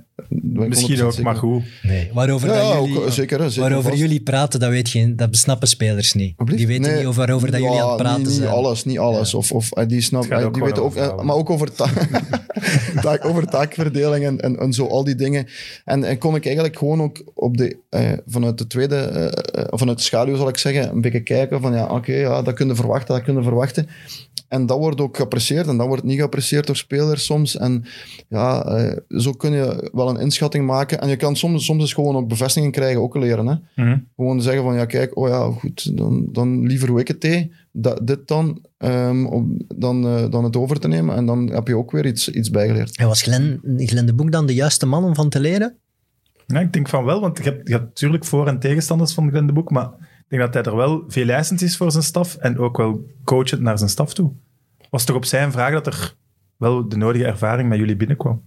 [0.69, 1.25] misschien 100% ook, zeker.
[1.25, 1.63] maar goed.
[1.83, 3.39] Nee, waarover, Ja, dat ja, jullie, ook, eh, zeker.
[3.51, 4.03] zeker waarover vast.
[4.03, 6.35] jullie praten, dat, weet je, dat besnappen spelers niet.
[6.45, 6.97] Die weten Nee.
[6.97, 8.41] niet over, waarover dat jullie aan het praten niet, zijn.
[8.43, 9.35] Niet alles, niet alles.
[9.35, 11.37] Of, of eh, die snap, Het gaat eh, ook die weten ook, over eh, maar
[11.37, 11.87] ook over, ta
[13.03, 15.47] taak, over taakverdeling en, en, en zo, al die dingen.
[15.85, 19.25] En, en kon ik eigenlijk gewoon ook op de, eh, vanuit de tweede, eh,
[19.63, 22.55] eh, vanuit de schaduw zal ik zeggen, een beetje kijken van ja, oké, ja, dat
[22.55, 23.89] kun je verwachten, dat kun je verwachten.
[24.51, 27.57] En dat wordt ook geapprecieerd en dat wordt niet geapprecieerd door spelers soms.
[27.57, 27.85] En
[28.29, 31.01] ja, eh, zo kun je wel een inschatting maken.
[31.01, 33.47] En je kan soms, soms eens gewoon ook bevestiging krijgen, ook leren.
[33.47, 33.85] Hè?
[33.85, 33.99] Mhm.
[34.17, 37.53] Gewoon zeggen van, ja kijk, oh ja, goed, dan, dan liever hoe ik het deed,
[37.73, 41.17] dat, dit dan, ehm, om, dan, eh, dan het over te nemen.
[41.17, 42.97] En dan heb je ook weer iets, iets bijgeleerd.
[42.97, 45.77] En was Glenn, Glenn de Boek dan de juiste man om van te leren?
[46.47, 49.31] Ja, ik denk van wel, want je hebt, je hebt natuurlijk voor- en tegenstanders van
[49.31, 49.91] Glenn de Boek, maar
[50.31, 53.61] denk dat hij er wel veel eisend is voor zijn staf en ook wel coachend
[53.61, 54.33] naar zijn staf toe.
[54.91, 56.15] Was toch op zijn vraag dat er
[56.57, 58.43] wel de nodige ervaring met jullie binnenkwam?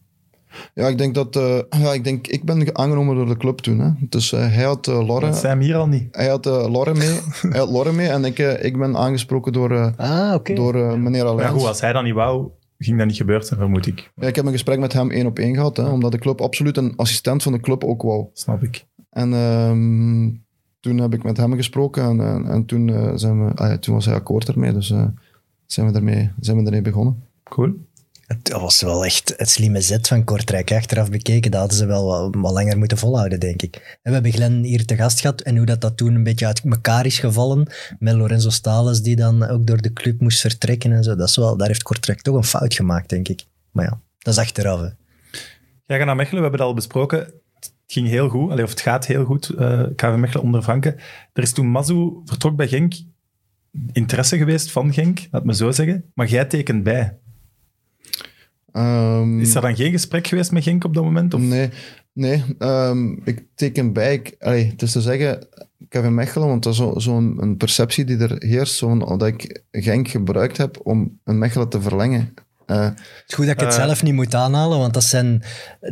[0.73, 3.79] Ja, ik denk dat, eh, ja, ik denk, ik ben aangenomen door de club toen.
[3.79, 3.89] Hè.
[3.99, 6.07] Dus eh, hij had uh, Lorre, Dat zijn hem hier al niet.
[6.15, 7.19] hij had, eh, Lorre mee,
[7.51, 10.53] hij had Lorre mee en ik, eh, ik ben aangesproken door, eh, Ah, oké.
[10.53, 11.51] door eh, meneer Maar Allianz.
[11.57, 14.11] goed, als hij dat niet wou, ging dat niet gebeurd zijn, vermoed ik.
[14.15, 16.41] Ja, ik heb een gesprek met hem één op één gehad, hè, omdat de club
[16.41, 18.25] absoluut een assistent van de club ook wou.
[18.33, 18.85] Snap ik.
[19.09, 20.25] En ehm,
[20.83, 23.77] toen heb ik met hem gesproken en, en, en toen, eh, zijn we, ah ja,
[23.77, 24.73] toen was hij akkoord ermee.
[24.73, 25.05] Dus eh,
[25.65, 27.23] zijn, we ermee, zijn we ermee begonnen.
[27.43, 27.73] Cool.
[28.27, 30.71] Het was wel echt het slimme zet van Kortrijk.
[30.71, 33.75] Achteraf bekeken, dat hadden ze wel wat, wat langer moeten volhouden, denk ik.
[33.75, 36.45] En we hebben Glenn hier te gast gehad en hoe dat, dat toen een beetje
[36.45, 37.67] uit elkaar is gevallen.
[37.99, 41.15] Met Lorenzo Stales, die dan ook door de club moest vertrekken en zo.
[41.15, 43.45] Dat is wel, daar heeft Kortrijk toch een fout gemaakt, denk ik.
[43.71, 44.79] Maar ja, dat is achteraf.
[44.79, 44.87] Hè.
[45.85, 47.33] Jij gaat naar Mechelen, we hebben het al besproken.
[47.83, 50.95] Het ging heel goed, allee, of het gaat heel goed, eh KV Mechelen onder Franke.
[51.33, 52.93] Er is toen Mazu vertrok bij Genk,
[53.91, 56.11] interesse geweest van Genk, laat me zo zeggen.
[56.13, 57.17] Maar jij tekent bij.
[58.71, 61.33] Ehm, Is er dan geen gesprek geweest met Genk op dat moment?
[61.33, 61.41] Of?
[61.41, 61.69] Nee,
[62.13, 64.13] nee ehm, ik teken bij.
[64.13, 65.47] Ik, allee, het is te zeggen,
[65.89, 69.63] Kevin Mechelen, want dat is zo- zo'n een perceptie die er heerst, zo dat ik
[69.71, 72.33] Genk gebruikt heb om een Mechelen te verlengen.
[72.65, 73.75] Eh, Het is goed dat ik het Eh.
[73.85, 75.43] zelf niet moet aanhalen, want dat zijn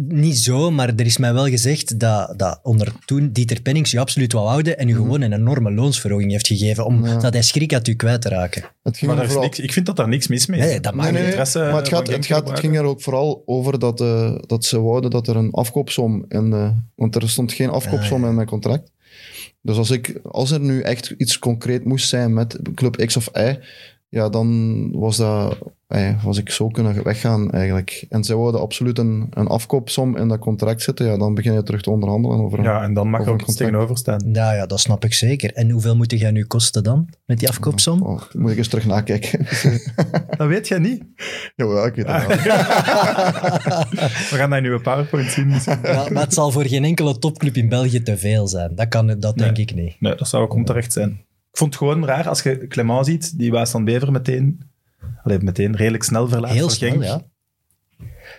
[0.07, 3.99] niet zo, maar er is mij wel gezegd dat, dat onder toen Dieter Pennings je
[3.99, 7.87] absoluut wou houden en u gewoon een enorme loonsverhoging heeft gegeven, omdat hij schrik had
[7.87, 8.63] u kwijt te raken.
[8.83, 10.65] het ging Maar er vooral- niks, ik vind dat daar niks mis mee is.
[10.65, 13.43] Nee, dat mag Nee, interesse maar het, gaat, het, gaat, het ging er ook vooral
[13.45, 16.53] over dat, eh, dat ze wouden dat er een afkoopsom in...
[16.53, 18.27] eh, want er stond geen afkoopsom Ah, ja.
[18.29, 18.91] in mijn contract.
[19.61, 23.29] Dus als, ik, als er nu echt iets concreet moest zijn met club X of
[23.33, 23.57] Y,
[24.11, 25.57] ja, dan was, dat,
[25.87, 28.05] eh, was ik zo kunnen weggaan eigenlijk.
[28.09, 31.05] En zij wilden absoluut een, een afkoopsom in dat contract zetten.
[31.05, 32.63] Ja, dan begin je terug te onderhandelen over een...
[32.63, 34.29] Ja, en dan mag er Over ook een iets tegenover staan.
[34.33, 35.53] Ja, ja, dat snap ik zeker.
[35.53, 38.01] En hoeveel moet jij nu kosten dan, met die afkoopsom?
[38.01, 39.45] Oh, moet ik eens terug nakijken.
[40.37, 41.03] Dat weet jij niet.
[41.55, 42.37] ja, ik weet het wel.
[44.31, 45.47] We gaan dat in uw PowerPoint zien.
[45.47, 45.79] misschien.
[45.83, 48.75] Ja, maar het zal voor geen enkele topclub in België te veel zijn.
[48.75, 49.95] Dat, kan, dat denk ik niet.
[49.99, 51.25] Nee, dat zou ook onterecht zijn.
[51.51, 54.61] Ik vond het gewoon raar als je Clement ziet, die Waas van Bever meteen,
[55.23, 57.03] allee, meteen redelijk snel verlaat Heel snel, Genk.
[57.03, 57.21] ja.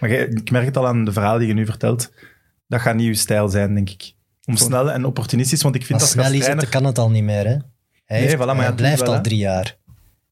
[0.01, 2.13] Maar jij- ik merk het al aan de verhalen die je nu vertelt.
[2.67, 4.13] Dat gaat niet uw stijl zijn, denk ik.
[4.45, 6.81] Om snel en opportunistisch, want ik vind Maar dat je als snel is het, trainer...
[6.81, 7.45] kan het al niet meer.
[7.47, 7.51] Hè?
[8.05, 9.77] Hij, Nee, heeft- voilà, maar hij blijft wel, al drie jaar.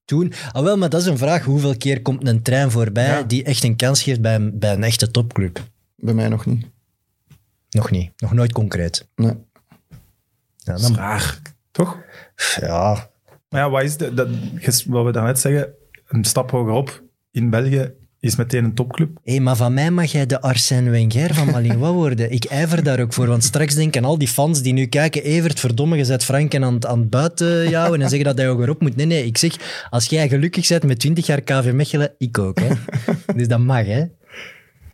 [0.04, 1.44] Toen, ah wel, maar dat is een vraag.
[1.44, 3.22] Hoeveel keer komt een trein voorbij Ja.
[3.22, 5.60] die echt een kans geeft bij een, bij een echte topclub?
[5.96, 6.66] Bij mij nog niet.
[7.70, 8.12] Nog niet.
[8.16, 9.08] Nog nooit concreet.
[9.14, 9.26] Nee.
[9.28, 11.38] Ja, Dat is dan, raar,
[11.84, 11.98] toch?
[12.60, 13.08] ja,
[13.48, 14.28] Maar ja, wat is de, dat,
[14.86, 15.68] wat we daarnet zeggen,
[16.08, 19.18] een stap hogerop in België is meteen een topclub.
[19.24, 22.32] Hé, maar van mij mag jij de Arsène Wenger van Malinois worden.
[22.32, 25.60] Ik ijver daar ook voor, want straks denken al die fans die nu kijken, Evert,
[25.60, 28.80] verdomme, je zet Franken aan, het- aan het buiten jouwen en zeggen dat hij hogerop
[28.80, 28.96] moet.
[28.96, 32.58] Nee, nee, ik zeg, als jij gelukkig bent met 20 jaar KV Mechelen, ik ook.
[32.60, 32.68] Hè.
[33.36, 34.04] Dus dat mag, hè.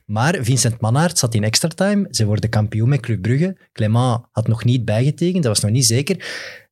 [0.07, 2.07] Maar Vincent Mannaert zat in extra time.
[2.11, 3.57] Ze worden kampioen met Club Brugge.
[3.73, 6.17] Clément had nog niet bijgetekend, dat was nog niet zeker.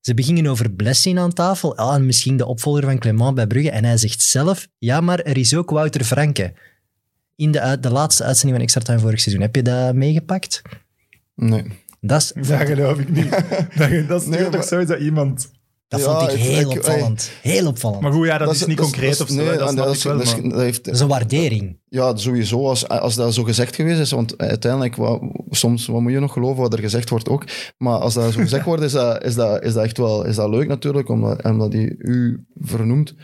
[0.00, 1.76] Ze beginnen over Blessing aan tafel.
[1.76, 3.70] Ah, en misschien de opvolger van Clément bij Brugge.
[3.70, 6.52] En hij zegt zelf, ja, maar er is ook Wouter Franke.
[7.36, 9.42] In de, de laatste uitzending van Extra Time vorig seizoen.
[9.44, 10.62] Heb je dat meegepakt?
[11.34, 11.64] Nee.
[12.00, 13.30] Dat, is, Dat geloof ik niet.
[13.78, 15.50] Dat, dat is Nee, toch maar- sowieso iemand.
[15.88, 17.30] Dat Ja, vond ik heel ik- opvallend.
[17.42, 18.02] Heel opvallend.
[18.02, 19.34] Maar goed, ja, dat, is, niet dat concreet dat of zo.
[19.34, 19.94] nee, dat is- wel, dat
[20.26, 21.78] is- maar- dat heeft, dat is een waardering.
[21.88, 22.66] Ja, sowieso.
[22.68, 25.20] Als, als dat zo gezegd geweest is, want uiteindelijk, wat,
[25.50, 27.44] soms wat moet je nog geloven wat er gezegd wordt ook.
[27.78, 30.36] Maar als dat zo gezegd wordt, is dat, is dat, is dat echt wel is
[30.36, 33.14] dat leuk natuurlijk, omdat, omdat hij u vernoemt.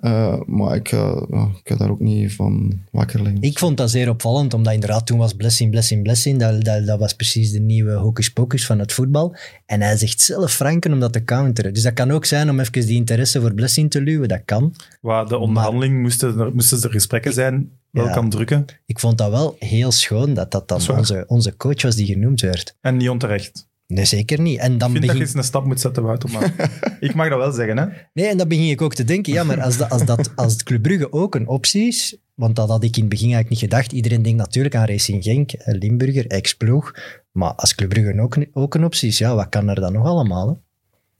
[0.00, 3.42] Eh, maar ik, ga daar ook niet van wakker liggen.
[3.42, 6.38] Ik vond dat zeer opvallend, omdat inderdaad toen was blessing, blessing, blessing.
[6.38, 9.36] Dat, dat, dat was precies de nieuwe hocus pocus van het voetbal.
[9.66, 11.74] En hij zegt zelf Franken om dat te counteren.
[11.74, 14.28] Dus dat kan ook zijn om even die interesse voor blessing te luwen.
[14.28, 14.74] Dat kan.
[15.00, 18.12] Waar de onderhandeling moesten er, moesten er gesprekken zijn, wel Ja.
[18.12, 18.64] kan drukken.
[18.86, 22.40] Ik vond dat wel heel schoon dat dat dan onze, onze coach was die genoemd
[22.40, 22.76] werd.
[22.80, 23.65] En niet onterecht.
[23.86, 24.58] Nee, zeker niet.
[24.58, 25.20] En dan Ik vind dat je begin...
[25.20, 26.30] eens een stap moet zetten, Wouter.
[26.30, 26.70] Maar
[27.00, 27.86] ik mag dat wel zeggen, hè.
[28.12, 30.62] Nee, en dan begin ik ook te denken, ja, maar als, dat, als, dat, als
[30.62, 33.70] Club Brugge ook een optie is, want dat had ik in het begin eigenlijk niet
[33.70, 33.92] gedacht.
[33.92, 36.94] Iedereen denkt natuurlijk aan Racing Genk, eh, Limburger, ex-ploeg.
[37.32, 39.92] Maar als Club Brugge ook, een- ook een optie is, ja, wat kan er dan
[39.92, 40.48] nog allemaal?
[40.48, 40.54] Hè?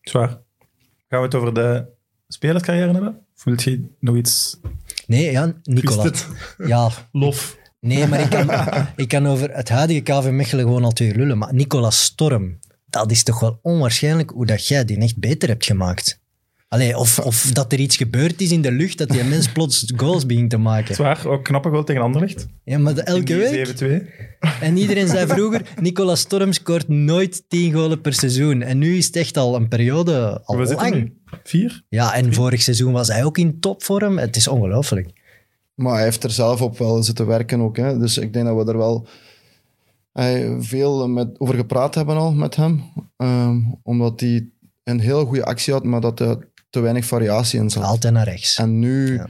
[0.00, 0.28] Zwaar.
[1.08, 1.84] Gaan we het over de
[2.28, 3.18] spelerscarrière hebben?
[3.34, 4.60] Voelt je nog iets...
[5.06, 6.02] Nee, ja, Nicola.
[6.02, 6.66] Wist het?
[6.68, 7.56] Ja, Lof.
[7.86, 8.50] Nee, maar ik kan,
[9.04, 11.38] ik kan over het huidige KV Mechelen gewoon al twee lullen.
[11.38, 15.64] Maar Nicola Storm, dat is toch wel onwaarschijnlijk hoe dat jij die echt beter hebt
[15.64, 16.24] gemaakt.
[16.68, 19.92] Allee, of, of dat er iets gebeurd is in de lucht, dat die mens plots
[19.96, 20.94] goals begint te maken.
[20.94, 21.26] Zwaar.
[21.26, 22.46] Ook knappe goal tegen Anderlecht.
[22.64, 23.74] Ja, maar de- elke week.
[24.40, 24.50] 7-2.
[24.60, 28.62] En iedereen zei vroeger, Nicola Storm scoort nooit 10 golen per seizoen.
[28.62, 31.12] En nu is het echt al een periode al We lang.
[31.44, 31.82] Vier?
[31.88, 34.18] Ja, en vorig seizoen was hij ook in topvorm.
[34.18, 35.15] Het is ongelooflijk.
[35.76, 37.76] Maar hij heeft er zelf op wel zitten werken ook.
[37.76, 37.98] Hè.
[37.98, 39.06] Dus ik denk dat we er wel
[40.12, 42.82] eh, veel met, over gepraat hebben al met hem.
[43.16, 44.48] Ehm, omdat hij
[44.84, 47.82] een heel goede actie had, maar dat er te weinig variatie in zat.
[47.82, 48.58] Altijd naar rechts.
[48.58, 49.28] En nu, Ja.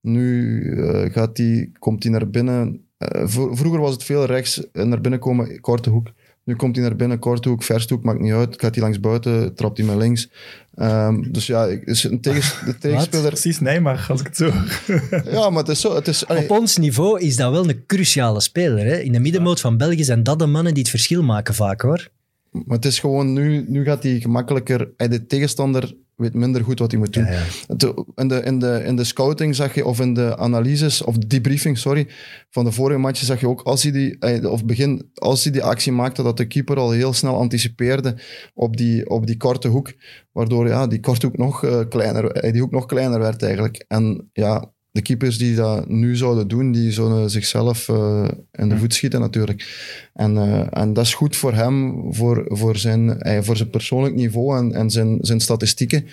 [0.00, 2.80] nu eh, gaat die, komt hij naar binnen.
[2.98, 6.12] Eh, vro- vroeger was het veel rechts naar binnen komen, korte hoek.
[6.46, 8.60] Nu komt hij naar binnen, korte hoek, verste hoek, maakt niet uit.
[8.60, 10.28] Gaat hij langs buiten, trapt hij met links.
[10.74, 13.30] Ehm, dus ja, is een tegens, de tegenspeler...
[13.30, 14.52] Precies, nee, maar als ik het zo...
[15.36, 15.94] Ja, maar het is zo.
[15.94, 18.84] Het is, allee, Op ons niveau is dat wel een cruciale speler.
[18.86, 18.96] Hè?
[18.96, 22.08] In de middenmoot van België zijn dat de mannen die het verschil maken vaak, hoor.
[22.50, 24.90] Maar het is gewoon, nu, nu gaat hij gemakkelijker...
[24.96, 27.24] De tegenstander weet minder goed wat hij moet doen.
[27.24, 27.42] Ja, ja.
[27.66, 31.16] Het- In, de, in, de, in de scouting zag je, of in de analyses, of
[31.18, 32.08] de debriefing, sorry,
[32.50, 35.52] van de vorige matchen zag je ook, als hij die, eh, of begin, als hij
[35.52, 38.16] die actie maakte, dat de keeper al heel snel anticipeerde
[38.54, 39.92] op die, op die korte hoek,
[40.32, 43.84] waardoor ja, die korte hoek nog, eh, kleiner, eh, die hoek nog kleiner werd eigenlijk.
[43.88, 48.78] En ja, de keepers die dat nu zouden doen, die zouden zichzelf eh, in de
[48.78, 49.66] voet schieten natuurlijk.
[50.14, 54.14] En, eh, en dat is goed voor hem, voor, voor, zijn, eh, voor zijn persoonlijk
[54.14, 56.06] niveau en, en zijn, zijn statistieken.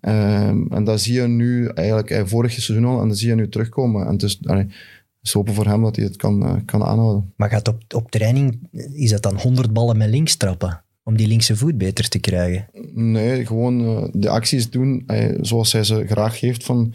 [0.00, 3.34] Ehm, en dat zie je nu eigenlijk eh, vorig seizoen al en dat zie je
[3.34, 4.06] nu terugkomen.
[4.06, 7.32] En het is, allee, het is hopen voor hem dat hij het kan, kan aanhouden.
[7.36, 10.80] Maar gaat op, op training, is dat dan 100 ballen met links trappen?
[11.02, 12.68] Om die linkse voet beter te krijgen.
[12.94, 16.94] Nee, gewoon de acties doen eh, zoals hij ze graag geeft van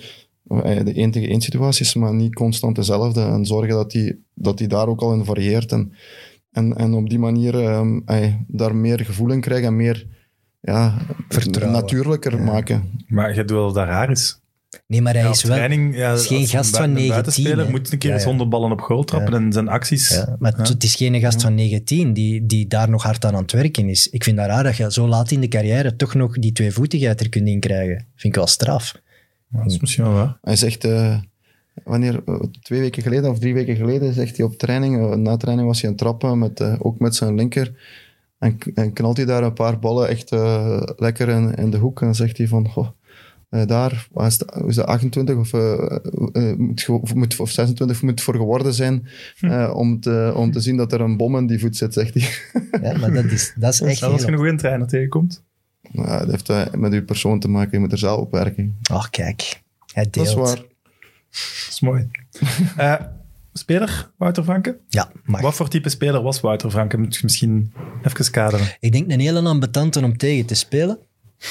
[0.60, 3.22] de 1 tegen 1 situaties, maar niet constant dezelfde.
[3.22, 5.72] En zorgen dat hij, dat hij daar ook al in varieert.
[5.72, 5.93] En,
[6.52, 10.08] en, en op die manier ehm, eh, daar meer gevoel in krijgt en meer,
[10.62, 10.97] ja,
[11.30, 11.82] Vertrouwen.
[11.82, 12.91] natuurlijker maken.
[13.08, 14.39] Maar je doet wel dat dat raar is.
[14.88, 15.56] Nee, maar hij Ja, is wel...
[15.56, 17.72] training, ja, is geen gast een van bui- een 19, buitenspeler hè.
[17.72, 18.22] moet een keer Ja, ja.
[18.22, 20.10] zonder ballen op goal trappen en zijn acties...
[20.10, 23.41] Ja, maar het is geen gast van 19 die, die daar nog hard aan aan
[23.41, 24.10] het werken is.
[24.10, 27.20] Ik vind dat raar dat je zo laat in de carrière toch nog die tweevoetigheid
[27.22, 27.95] er kunt inkrijgen.
[28.16, 28.93] Vind ik wel straf.
[29.52, 30.38] Dat is misschien wel waar.
[30.41, 31.18] Hij zegt, eh,
[31.84, 35.38] wanneer, eh, twee weken geleden of drie weken geleden, zegt hij op training, eh, na
[35.38, 37.74] training was hij aan het trappen, met, eh, ook met zijn linker.
[38.41, 41.99] En, en knalt hij daar een paar ballen echt eh, lekker in, in de hoek.
[41.99, 42.88] En dan zegt hij van, goh,
[43.49, 45.52] eh, daar, is, dat, is dat 28 of,
[46.58, 49.08] moet, of, moet, of 26 moet voor geworden zijn
[49.39, 52.14] eh, om, te, om te zien dat er een bom in die voet zit, zegt
[52.14, 52.30] hij.
[52.82, 55.43] Ja, maar dat is, dat is echt Zelfs als je een goede trainer tegenkomt.
[55.92, 58.78] Nou, dat heeft eh, met uw persoon te maken, je moet er zelf op werken.
[58.92, 59.62] Ach, kijk.
[59.94, 60.48] Hij Dat is deelt.
[60.48, 60.56] waar.
[60.56, 62.10] Dat is mooi.
[62.78, 62.96] Eh,
[63.54, 64.80] speler, Wouter Franke?
[64.88, 65.42] Ja, mag.
[65.42, 66.98] Wat voor type speler was Wouter Franke?
[66.98, 67.74] Moet je misschien
[68.04, 68.68] even kaderen.
[68.80, 71.00] Ik denk een hele ambetante om tegen te spelen.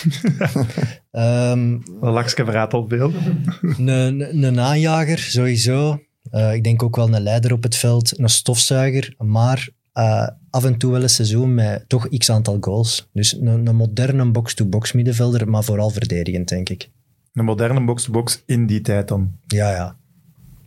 [1.10, 3.12] Ehm, Een lakske verraadt al veel.
[3.60, 6.00] een, een, een aanjager, sowieso.
[6.30, 10.64] Eh, ik denk ook wel een leider op het veld, een stofzuiger, maar eh, af
[10.64, 13.08] en toe wel een seizoen met toch x aantal goals.
[13.12, 16.90] Dus een, een moderne box-to-box middenvelder, maar vooral verdedigend, denk ik.
[17.32, 19.32] Een moderne box-to-box in die tijd dan.
[19.46, 19.96] Ja, ja.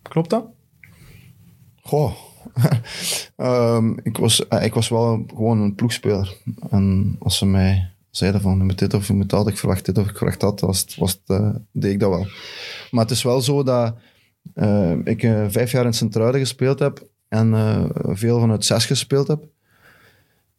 [0.01, 0.45] Klopt dat?
[1.81, 2.11] Goh.
[3.35, 6.37] Ehm, ik, was, eh, ik was wel gewoon een ploegspeler.
[6.69, 9.85] En als ze mij zeiden van je moet dit of je moet dat, ik verwacht
[9.85, 12.27] dit of ik verwacht dat, was, het- was het, eh, deed ik dat wel.
[12.91, 13.95] Maar het is wel zo dat
[15.03, 19.43] ik vijf jaar in Sint-Truiden gespeeld heb en eh, veel vanuit zes gespeeld heb.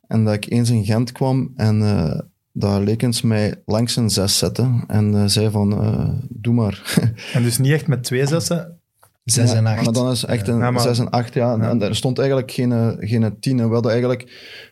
[0.06, 2.20] En dat ik eens in Gent kwam en uh,
[2.52, 6.96] dat Lekens mij langs een zes zette en eh, zei van eh, doe maar.
[7.34, 8.78] En dus niet echt met twee zessen.
[9.24, 9.84] Zes Ja, en acht.
[9.84, 11.58] Maar dan is echt een Ja, maar- 6 en 8, ja.
[11.58, 13.58] En er stond eigenlijk geen, eh, geen 10.
[13.60, 14.22] En we hadden eigenlijk...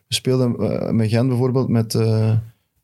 [0.09, 2.31] We speelden eh, met Gent bijvoorbeeld met, eh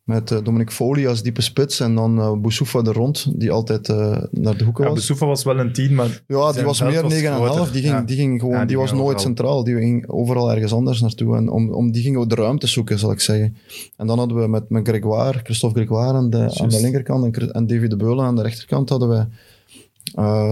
[0.09, 1.81] met eh, Dominic Foley als diepe spits.
[1.81, 4.99] En dan eh Boussoufa er rond, die altijd eh, naar de hoeken Ja, was.
[4.99, 7.19] Besoufa was wel een tien, maar Ja, die was meer was 9,5.
[7.35, 7.73] groter.
[7.73, 8.01] Die ging, Ja.
[8.01, 9.35] die ging gewoon, Ja, die, die was ging nooit overal.
[9.35, 9.65] centraal.
[9.65, 11.37] Die ging overal ergens anders naartoe.
[11.37, 13.57] En om, om die gingen we de ruimte zoeken, zal ik zeggen.
[13.97, 17.67] En dan hadden we met, met Grégoire, Christophe Grégoire aan de, aan de linkerkant en,
[17.67, 19.27] David de Beulen aan de rechterkant hadden we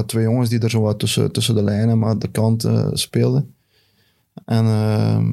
[0.07, 3.55] twee jongens die er zo wat tussen, tussen de lijnen, maar de kant speelden.
[4.45, 4.65] En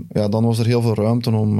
[0.10, 1.60] ja, dan was er heel veel ruimte om...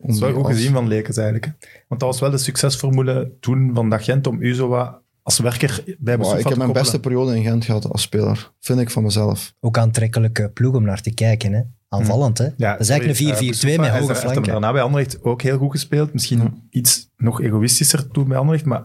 [0.00, 1.46] dat is wel goed als- gezien van Lekens eigenlijk.
[1.46, 1.52] hè.
[1.88, 5.38] Want dat was wel de succesformule toen van dat Gent om u zo wat als
[5.38, 8.90] werker bij Besoufa ik heb mijn beste periode in Gent gehad als speler, vind ik
[8.90, 9.54] van mezelf.
[9.60, 11.52] Ook aantrekkelijke ploeg om naar te kijken.
[11.52, 11.60] Hè?
[11.88, 12.48] Aanvallend, hè?
[12.56, 14.52] Ja, dat is eigenlijk een 4-4-2 eh, Besoufa, met hoge hij heeft flanken.
[14.52, 16.12] daarna bij Anderlecht ook heel goed gespeeld.
[16.12, 16.52] Misschien Ja.
[16.70, 18.84] iets nog egoïstischer toen bij Anderlecht, maar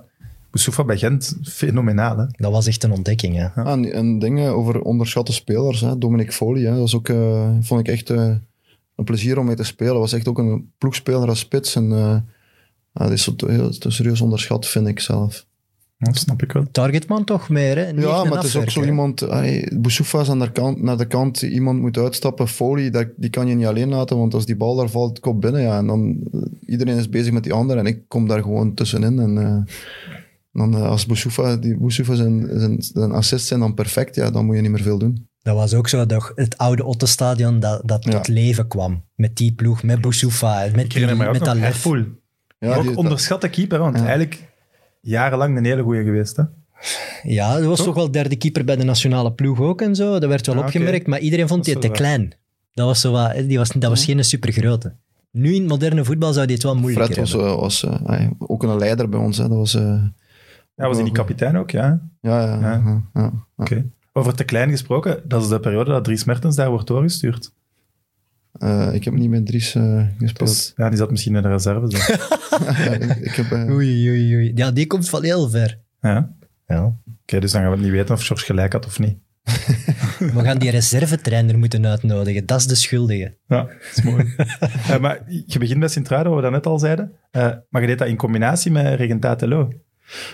[0.52, 2.18] Besoufa bij Gent, fenomenaal.
[2.18, 2.26] Hè?
[2.30, 3.52] Dat was echt een ontdekking, ja.
[3.56, 5.82] Ah, en, en dingen over onderschatte spelers.
[5.82, 5.98] Hè.
[5.98, 6.70] Dominic Foley, hè.
[6.70, 8.36] dat was ook, eh, vond ik echt eh,
[8.96, 10.00] een plezier om mee te spelen.
[10.00, 11.76] was echt ook een ploegspeler als spits.
[11.76, 12.18] En, eh,
[12.94, 15.46] dat is zo te- heel te serieus onderschat, vind ik zelf.
[15.98, 16.66] Dat snap ik wel.
[16.72, 17.92] Targetman toch meer, hè?
[17.92, 19.28] Niet ja, maar het is ook zo iemand...
[19.82, 22.48] Boussoufa is aan de, kant, naar de kant, iemand moet uitstappen.
[22.48, 25.42] Foley, dat, die kan je niet alleen laten, want als die bal daar valt, kop
[25.42, 25.62] binnen.
[25.62, 28.74] Ja, en dan, eh, iedereen is bezig met die ander en ik kom daar gewoon
[28.74, 29.20] tussenin.
[29.20, 29.74] En eh,
[30.52, 34.56] dan, als Boussoufa, die Boussoufa zijn, zijn, zijn assists zijn dan perfect, ja, dan moet
[34.56, 35.28] je niet meer veel doen.
[35.46, 38.12] Dat was ook zo, dat, het oude Ottenstadion dat, dat Ja.
[38.12, 39.04] tot leven kwam.
[39.16, 41.84] Met die ploeg, met Boussoufa, met, die, met nog dat lef.
[42.60, 44.02] Ja, ook die- onderschatte keeper, want Ja.
[44.02, 44.44] eigenlijk
[45.02, 46.36] jarenlang een hele goeie geweest.
[46.36, 46.44] Hè?
[47.24, 47.86] Ja, dat was Toch?
[47.86, 50.20] toch wel derde keeper bij de nationale ploeg ook en zo.
[50.20, 51.98] Dat werd wel Ah, opgemerkt, maar iedereen vond die te waar.
[51.98, 52.34] klein.
[52.74, 54.94] Dat was, zo wat, die was, dat was geen supergrote.
[55.32, 57.52] Nu in het moderne voetbal zou die het wel moeilijker Fred was, hebben.
[57.52, 59.38] eh, was eh, ook een leider bij ons.
[59.38, 59.48] Hè.
[59.48, 60.04] Dat was, eh,
[60.76, 61.72] Ja, was hij niet kapitein ook?
[61.72, 62.02] Ja.
[62.22, 62.82] ja, ja, Ja.
[62.86, 63.02] ja.
[63.14, 63.32] ja.
[63.58, 63.86] Oké.
[64.18, 67.52] Over te klein gesproken, dat is de periode dat Dries Mertens daar wordt doorgestuurd.
[68.52, 70.50] Eh, ik heb niet met Dries eh, gespeeld.
[70.50, 71.88] Dus, ja, die zat misschien in de reserve.
[72.66, 74.52] Ja, ik, ik heb, eh, Oei, oei, oei.
[74.56, 75.80] Ja, die komt van heel ver.
[76.02, 76.34] ja.
[76.68, 76.96] Ja.
[77.22, 79.18] Oké, dus dan gaan we niet weten of George gelijk had of niet.
[80.34, 82.46] We gaan die reservetrainer moeten uitnodigen.
[82.46, 83.38] Dat is de schuldige.
[83.48, 84.34] Ja, dat is mooi.
[84.90, 87.12] Eh, maar je begint bij Sint-Truiden, wat we dat net al zeiden.
[87.32, 89.60] Eh, maar je deed dat in combinatie met Regentatello.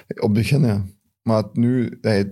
[0.07, 0.86] Op het begin, ja.
[1.21, 2.23] Maar nu, eh,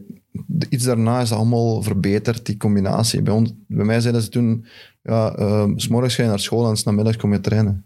[0.70, 3.22] iets daarna is allemaal verbeterd, die combinatie.
[3.22, 4.66] Bij, ons, bij mij zeiden ze toen,
[5.04, 7.84] ja, eh, s s'morgens ga je naar school en s'namiddags kom je trainen.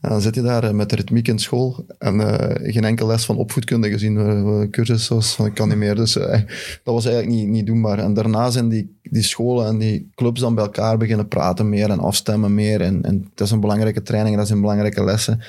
[0.00, 3.08] En dan zit je daar eh, met de ritmiek in school en eh, geen enkele
[3.08, 4.16] les van opvoedkunde gezien.
[4.18, 5.94] eh, eh, cursus van ik kan niet meer.
[5.94, 7.98] Dus dat was eigenlijk niet, niet doenbaar.
[7.98, 11.90] En daarna zijn die, die scholen en die clubs dan bij elkaar beginnen praten meer
[11.90, 12.80] en afstemmen meer.
[12.80, 15.40] En, en dat is een belangrijke training, dat zijn belangrijke lessen.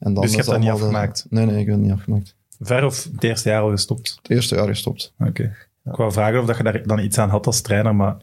[0.00, 1.26] En dan Dus je hebt dat niet de- afgemaakt?
[1.30, 2.34] Nee, nee, ik heb het niet afgemaakt.
[2.60, 4.18] Ver of het eerste jaar al gestopt?
[4.22, 5.12] Het eerste jaar gestopt.
[5.18, 5.56] Oké.
[5.84, 8.16] Ik wou vragen of dat je daar dan iets aan had als trainer, maar...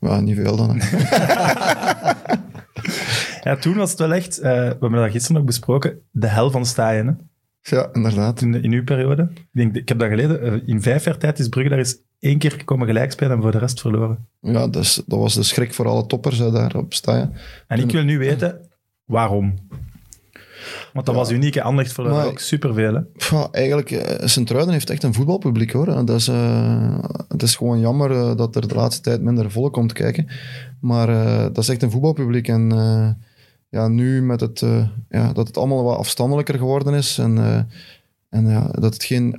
[0.00, 0.80] Ja, niet veel dan.
[3.42, 6.50] Ja, toen was het wel echt, eh, we hebben dat gisteren nog besproken, de hel
[6.50, 7.06] van staaien.
[7.06, 7.12] Hè?
[7.76, 8.40] Ja, inderdaad.
[8.40, 9.30] In, in uw periode.
[9.34, 11.96] Ik, denk, ik heb dat geleden, eh, in vijf jaar tijd is Brugge daar eens
[12.18, 14.26] één keer gekomen gelijk spelen en voor de rest verloren.
[14.40, 17.32] Ja, dus, dat was de schrik voor alle toppers hè, daar op Staaien.
[17.66, 18.60] En ik wil nu weten,
[19.04, 19.54] waarom?
[20.92, 21.62] Want dat was uniek, hè?
[21.62, 22.94] Anderlecht verloor Maar- ook superveel.
[22.94, 23.00] Hè?
[23.00, 25.88] Pff, eigenlijk, eh, Sint-Truiden heeft echt een voetbalpubliek hoor.
[25.88, 26.98] En Dat is, eh,
[27.28, 30.28] het is gewoon jammer eh, dat er de laatste tijd minder volk komt kijken.
[30.80, 31.06] Maar
[31.52, 32.48] dat is echt een voetbalpubliek.
[32.48, 32.70] En
[33.68, 34.64] ja, nu met het,
[35.08, 37.18] ja, dat het allemaal wat afstandelijker geworden is.
[37.18, 37.66] En,
[38.28, 39.34] en ja, dat het geen...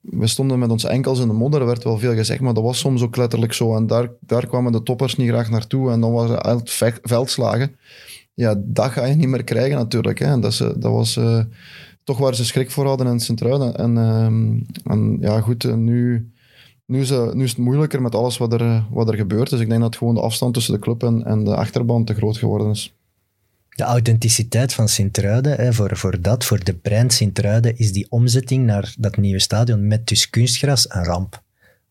[0.00, 2.62] we stonden met onze enkels in de modder, er werd wel veel gezegd, maar dat
[2.62, 3.76] was soms ook letterlijk zo.
[3.76, 5.90] En daar, daar kwamen de toppers niet graag naartoe.
[5.90, 6.70] En dan waren het
[7.02, 7.76] veldslagen.
[8.38, 10.18] Ja, dat ga je niet meer krijgen natuurlijk.
[10.18, 10.40] Hè.
[10.40, 11.16] Dat, eh, dat was...
[11.16, 11.40] eh,
[12.04, 13.76] toch waar ze schrik voor hadden in Sint-Truiden.
[13.76, 16.30] En, ehm, en ja, goed, eh, nu,
[16.86, 19.50] nu, is, eh, nu is het moeilijker met alles wat er, wat er gebeurt.
[19.50, 22.36] Dus ik denk dat gewoon de afstand tussen de club en, de achterban te groot
[22.38, 22.94] geworden is.
[23.68, 28.94] De authenticiteit van Sint-Truiden, voor, voor dat, voor de brand Sint-Truiden, is die omzetting naar
[28.98, 31.42] dat nieuwe stadion met dus kunstgras een ramp.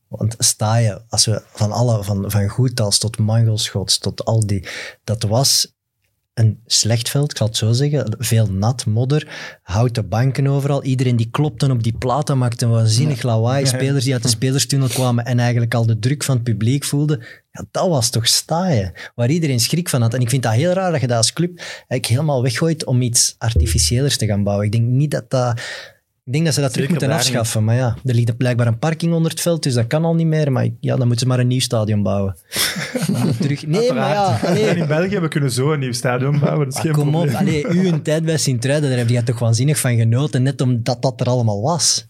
[0.07, 4.67] Want sta je, als we van alle, van, van Goethals tot Mangelschots, tot al die,
[5.03, 5.75] dat was
[6.37, 8.15] een slecht veld, ik zal het zo zeggen.
[8.17, 9.27] Veel nat, modder,
[9.63, 10.83] houten banken overal.
[10.83, 13.65] Iedereen die klopte op die platen, maakte een waanzinnig lawaai.
[13.65, 17.19] Spelers die uit de spelerstunnel kwamen en eigenlijk al de druk van het publiek voelden.
[17.51, 20.13] Ja, dat was toch staaien, waar iedereen schrik van had.
[20.13, 23.01] En ik vind dat heel raar dat je dat als club eigenlijk helemaal weggooit om
[23.01, 24.65] iets artificiëlers te gaan bouwen.
[24.65, 25.61] Ik denk niet dat dat...
[26.27, 27.63] Ik denk dat ze dat terug moeten afschaffen.
[27.63, 30.27] Maar ja, er ligt blijkbaar een parking onder het veld, dus dat kan al niet
[30.27, 30.51] meer.
[30.51, 32.35] Maar ja, dan moeten ze maar een nieuw stadion bouwen.
[33.41, 33.67] Terug...
[33.67, 34.39] Nee, maar ja...
[34.43, 34.75] Allee.
[34.75, 36.65] In België, we kunnen zo een nieuw stadion bouwen.
[36.65, 37.35] Dat is Ah, geen kom op, probleem.
[37.35, 41.01] allee, u een tijd bij Sint-Truiden, daar heb je toch waanzinnig van genoten, net omdat
[41.01, 42.07] dat er allemaal was.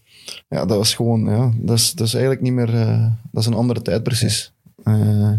[0.48, 3.46] Ja, dat was gewoon, ja, dat is, dat is eigenlijk niet meer, eh, dat is
[3.48, 4.52] een andere tijd precies.
[4.84, 5.30] Eh,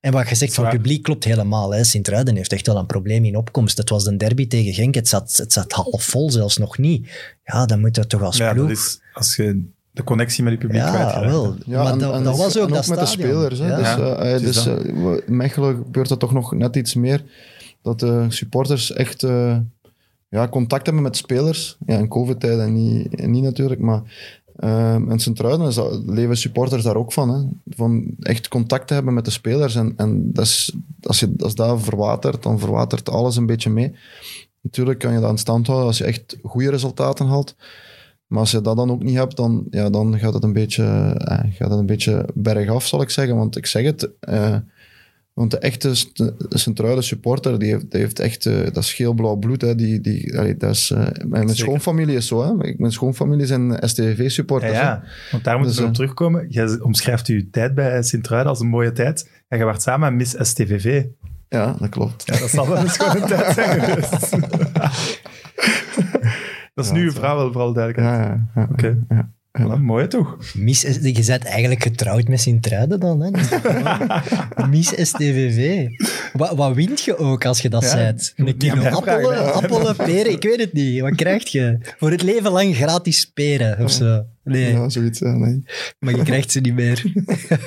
[0.00, 0.76] En wat je zegt van Zwaar.
[0.76, 1.72] publiek klopt helemaal.
[1.74, 1.84] hè.
[1.84, 3.78] Sint-Truiden heeft echt wel een probleem in opkomst.
[3.78, 7.08] Het was een derby tegen Genk, het zat, het zat half vol, zelfs nog niet.
[7.44, 8.68] Ja, dan moet dat toch als Ja, ploeg...
[8.68, 11.26] dat is als je de connectie met je publiek ja, kwijtraakt.
[11.30, 11.56] wel.
[11.66, 13.58] ja, maar en, dat, en dat was ook en dat met de spelers.
[13.58, 13.66] Hè.
[13.66, 13.76] Ja.
[13.76, 16.94] Dus, Ja, eh, eh, het is dus eh, Mechelen gebeurt dat toch nog net iets
[16.94, 17.22] meer.
[17.82, 19.58] Dat de supporters echt eh,
[20.28, 21.76] ja, contact hebben met spelers.
[21.86, 24.02] Ja, in covid-tijden niet, niet natuurlijk, maar
[25.68, 27.30] is dat- leven supporters daar ook van.
[27.30, 27.42] Hè.
[27.76, 29.74] Van echt contact te hebben met de spelers.
[29.74, 33.92] En, en dat is, als, je, als dat verwatert, dan verwatert alles een beetje mee.
[34.60, 37.54] Natuurlijk kan je dat in stand houden als je echt goede resultaten haalt.
[38.26, 40.84] Maar als je dat dan ook niet hebt, dan, ja, dan gaat, het een beetje,
[41.18, 43.36] eh, gaat het een beetje bergaf, zal ik zeggen.
[43.36, 44.56] Want ik zeg het, eh,
[45.36, 45.94] want de echte
[46.48, 49.60] Sint-Truiden supporter, die heeft, die heeft echt, eh, dat is geel-blauw bloed.
[49.60, 49.74] Hè.
[49.74, 51.56] Die, die, allee, dat is, eh, mijn, Zeker.
[51.56, 52.42] schoonfamilie is zo.
[52.44, 52.74] Hè.
[52.76, 54.72] Mijn schoonfamilie zijn Ja, STV-supporters.
[54.72, 56.46] ja, want daar moeten Dus, we op eh, terugkomen.
[56.48, 59.30] Je omschrijft uw tijd bij Sint-Truiden als een mooie tijd.
[59.48, 61.04] En je werd samen met Miss STVV.
[61.48, 62.22] ja, dat klopt.
[62.26, 64.30] Ja, dat zal wel een schone tijd zijn geweest.
[66.74, 68.06] dat is Ja, nu het- vrouw wel vooral duidelijk.
[68.06, 68.68] Ja, ja, ja.
[68.72, 69.06] Oké.
[69.58, 69.76] Ja.
[69.76, 70.36] Mooi toch?
[70.54, 73.30] Miss, je bent eigenlijk getrouwd met Sint-Truiden dan, hè?
[74.70, 75.86] Miss STVV.
[76.32, 80.32] Wat, wat wint je ook als je dat Ja, moet Een kilo appelen, appelen, peren,
[80.32, 81.00] ik weet het niet.
[81.00, 81.78] Wat krijg je?
[81.98, 84.24] Voor het leven lang gratis peren of zo.
[84.44, 85.20] Nee, Ja, zoiets.
[85.20, 85.64] Nee.
[85.98, 87.12] maar je krijgt ze niet meer.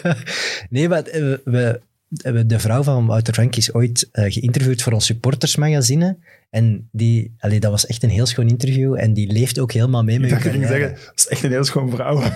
[0.69, 1.81] nee, maar eh, we-
[2.45, 6.17] de vrouw van Wouter Frank is ooit eh, geïnterviewd voor ons supportersmagazine.
[6.49, 8.95] En die, allee, dat was echt een heel schoon interview.
[8.99, 10.67] En die leeft ook helemaal mee Ik met ik carrière.
[10.67, 12.21] zeggen, dat is echt een heel schoon vrouw.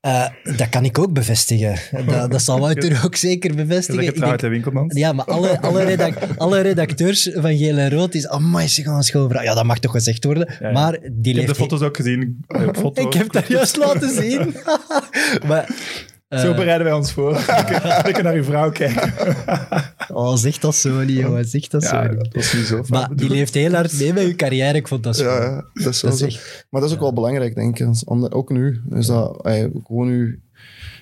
[0.00, 0.26] Eh,
[0.56, 1.76] dat kan ik ook bevestigen.
[2.06, 4.20] Dat, dat zal Wouter ook zeker bevestigen.
[4.20, 4.94] Denk- hè, Winkelmans?
[4.96, 8.28] ja, maar alle, alle, alle redacteurs van Geel en Rood is...
[8.28, 9.42] Amai, ze gaan een schoonvrouw.
[9.42, 10.56] Ja, dat mag toch gezegd worden.
[10.60, 10.72] Ja, ja.
[10.72, 11.48] Maar die Ik heb leeft...
[11.48, 12.44] de foto's ook gezien.
[12.46, 13.06] eh, foto.
[13.06, 14.54] Ik heb dat juist laten zien.
[15.46, 15.68] maar...
[16.30, 17.36] eh, Zo bereiden wij ons voor.
[18.08, 19.12] Ik kan naar uw vrouw kijken.
[20.08, 21.44] oh, zeg dat zo niet, jongen.
[21.44, 22.18] Zeg dat zo niet.
[22.18, 24.78] dat was niet zo Maar die leeft heel hard mee met uw carrière.
[24.78, 25.24] Ik vond dat zo.
[25.24, 27.88] Ja, dat is Dat is echt- Maar dat is ook wel belangrijk, denk ik.
[28.34, 28.80] Ook nu.
[28.90, 30.34] Is dat eh, gewoon uw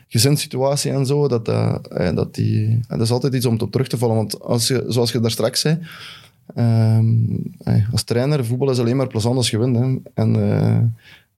[0.09, 2.81] gezinssituatie en zo, dat, dat, eh, dat die...
[2.89, 4.17] Dat is altijd iets om op terug te vallen.
[4.17, 5.79] Want als je, zoals je daar straks zei,
[6.55, 7.15] ehm,
[7.59, 9.77] eh, als trainer, voetbal is alleen maar plezant als je wint.
[9.77, 9.97] Hè.
[10.15, 10.37] En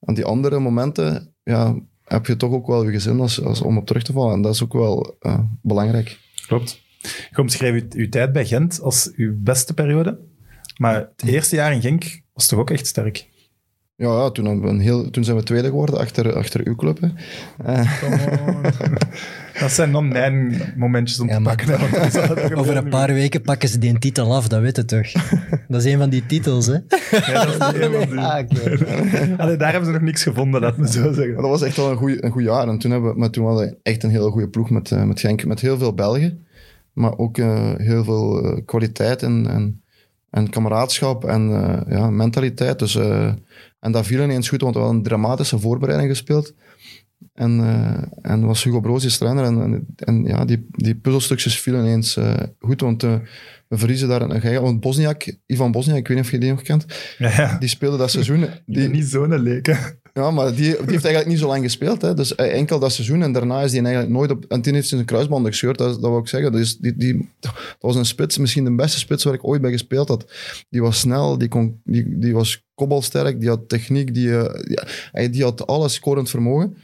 [0.05, 1.75] aan die andere momenten ja,
[2.11, 4.33] heb je toch ook wel je gezin als, als, om op terug te vallen.
[4.33, 6.19] En dat is ook wel eh, belangrijk.
[6.47, 6.81] Klopt.
[7.01, 10.19] Je omschreef uw, uw tijd bij Gent als uw beste periode.
[10.77, 13.29] Maar het eerste jaar in Genk was toch ook echt sterk?
[14.01, 16.99] Ja, ja toen, een heel, toen zijn we tweede geworden achter, achter uw club.
[17.01, 17.07] Hè.
[19.59, 21.67] Dat zijn dan mijn momentjes om Ja, te pakken.
[21.79, 25.11] hè, Over een paar weken pakken ze die titel af, dat weet je toch?
[25.67, 26.73] Dat is een van die titels, hè?
[26.73, 29.39] Ja, dat is een van die- Ah.
[29.39, 31.33] Allee, daar hebben ze nog niks gevonden, laat me zo zeggen.
[31.35, 32.67] dat was echt wel een goed, een goed jaar.
[32.67, 35.03] En toen, hebben we, maar toen hadden we echt een hele goede ploeg met, eh,
[35.03, 35.45] met Genk.
[35.45, 36.45] Met heel veel Belgen.
[36.93, 39.23] Maar ook eh, heel veel eh, kwaliteit.
[39.23, 39.81] En, en
[40.29, 42.79] en kameraadschap en eh, ja, mentaliteit.
[42.79, 43.31] Dus, eh,
[43.81, 46.53] en dat viel ineens goed, want we hadden een dramatische voorbereiding gespeeld.
[47.33, 49.43] En, eh, en was Hugo Broos is trainer.
[49.43, 53.15] En, en, en ja, die, die puzzelstukjes vielen ineens eh, goed, want eh,
[53.67, 54.61] we verliezen daar een geiger.
[54.61, 56.85] Want Bosniak, Ivan Bosniak, ik weet niet of je die nog kent,
[57.17, 57.57] Ja, ja.
[57.57, 58.45] die speelde dat seizoen.
[58.65, 59.77] Die niet zo'n leken.
[60.13, 62.01] ja, maar die, die heeft eigenlijk niet zo lang gespeeld.
[62.01, 62.13] Hè.
[62.13, 64.45] Dus enkel dat seizoen en daarna is die eigenlijk nooit op...
[64.45, 66.51] En toen heeft zijn kruisband gescheurd, dat, dat wil ik zeggen.
[66.51, 69.71] Dus die, die, dat was een spits, misschien de beste spits waar ik ooit bij
[69.71, 70.31] gespeeld had.
[70.69, 75.43] Die was snel, die, kon, die, die was kobbelsterk, die had techniek, die, eh, die,
[75.43, 76.75] had alles scorend vermogen.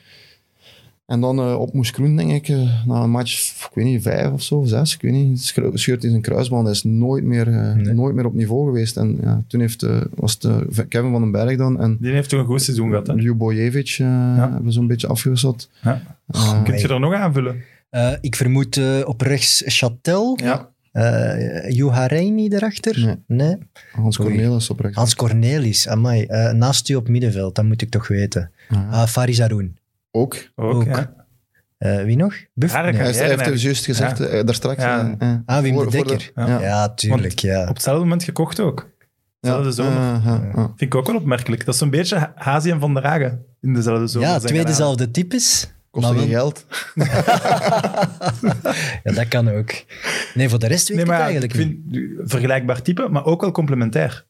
[1.05, 4.01] En dan eh, op Moes Kroen, denk ik, eh, na een match, ik weet niet,
[4.01, 6.63] vijf of zo, zes, ik weet niet, scheur- scheurt hij zijn kruisband.
[6.63, 7.93] Hij is nooit meer, Nee.
[7.93, 8.97] nooit meer op niveau geweest.
[8.97, 12.29] En ja, toen heeft, eh, was het Kevin van den Berg dan en Die heeft
[12.29, 13.13] toch een goed seizoen gehad, hè?
[13.13, 15.69] Ljubojevic eh hebben we zo'n beetje afgewisseld.
[15.83, 16.01] Ja.
[16.63, 17.63] Kun je er nog aanvullen?
[17.89, 20.43] Eh, ik vermoed op rechts Châtel.
[20.43, 23.17] ja, Uh, Juhareini erachter?
[23.27, 23.57] Nee.
[23.91, 24.29] Hans Oei.
[24.29, 24.97] Cornelis op rechts.
[24.97, 26.23] Hans Cornelis, amai.
[26.25, 28.51] Eh, naast u op middenveld, dat moet ik toch weten.
[28.69, 29.77] Ah, Faris Haroun.
[30.11, 30.35] Ook.
[30.55, 30.83] Ook, Ook.
[30.85, 31.13] ja.
[31.77, 32.33] Eh, wie nog?
[32.53, 32.73] Buff?
[32.73, 32.83] Nee.
[32.83, 33.57] Hij, heeft- eigenlijk.
[33.57, 34.25] juist gezegd, Ja.
[34.25, 34.81] eh, daar straks.
[34.83, 35.15] Ja.
[35.19, 36.31] eh, eh, Ah, Wim voor- de voor Dekker.
[36.35, 36.59] ja.
[36.61, 37.61] Ja, tuurlijk, ja.
[37.61, 38.89] Op hetzelfde moment gekocht ook.
[39.39, 39.97] Dezelfde zomer.
[39.97, 40.53] eh, eh, eh.
[40.53, 41.65] Vind ik ook wel opmerkelijk.
[41.65, 44.27] Dat is zo'n beetje Ha- Hazi en Van der Hagen in dezelfde zomer.
[44.29, 45.71] Ja, zijn twee dezelfde types.
[45.91, 46.65] Kost maar geen wel- geld.
[49.03, 49.71] Ja, dat kan ook.
[50.33, 51.77] Nee, voor de rest weet Nee, ik maar eigenlijk ik niet.
[51.91, 54.25] vind vergelijkbaar type, maar ook wel complementair.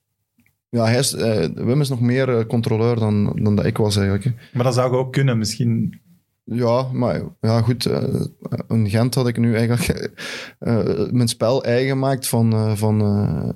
[0.69, 3.95] Ja, hij is, eh, Wim is nog meer eh, controleur dan, dan dat ik was
[3.95, 4.23] eigenlijk.
[4.25, 4.31] hè.
[4.53, 5.99] Maar dat zou ook kunnen, misschien.
[6.43, 7.85] Ja, maar ja, goed.
[7.85, 8.21] eh,
[8.67, 9.83] in Gent had ik nu eigenlijk
[10.59, 13.49] eh, mijn spel eigen gemaakt van, eh, van eh,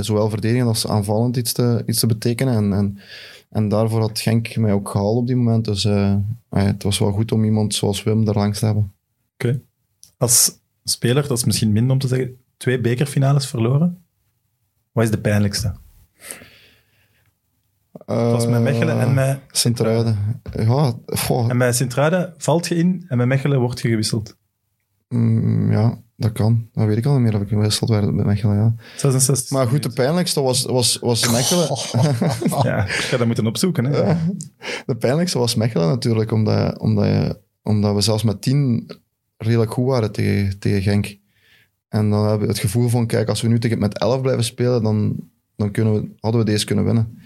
[0.00, 2.54] zowel verdedigend als aanvallend iets te, iets te betekenen.
[2.54, 2.98] En, en,
[3.50, 5.64] en daarvoor had Genk mij ook gehaald op die moment.
[5.64, 6.16] Dus eh,
[6.48, 8.92] het was wel goed om iemand zoals Wim er langs te hebben.
[10.16, 10.52] Als
[10.84, 14.04] speler, dat is misschien minder om te zeggen, twee bekerfinales verloren.
[14.92, 15.74] Wat is de pijnlijkste?
[17.92, 20.40] Het was met Mechelen en met, Sint-Truiden.
[20.52, 20.94] Ja,
[21.48, 24.36] en met Sint-Truiden valt je in en met Mechelen word je gewisseld.
[25.08, 26.68] mm, ja, dat kan.
[26.72, 28.56] Dat weet ik al niet meer of ik gewisseld werd met Mechelen.
[28.56, 28.74] Ja.
[28.96, 29.50] 66.
[29.50, 31.68] Maar goed, de pijnlijkste was, was, was Mechelen.
[32.70, 33.84] Ja, ik ga dat moeten opzoeken.
[33.84, 34.14] Hè.
[34.86, 38.90] De pijnlijkste was Mechelen natuurlijk, omdat, omdat, je, omdat we zelfs met tien
[39.36, 41.16] redelijk goed waren tegen, tegen Genk.
[41.88, 44.44] En dan hebben we het gevoel van, kijk, als we nu tegen met 11 blijven
[44.44, 45.16] spelen, dan,
[45.56, 47.18] dan kunnen we, hadden we deze kunnen winnen.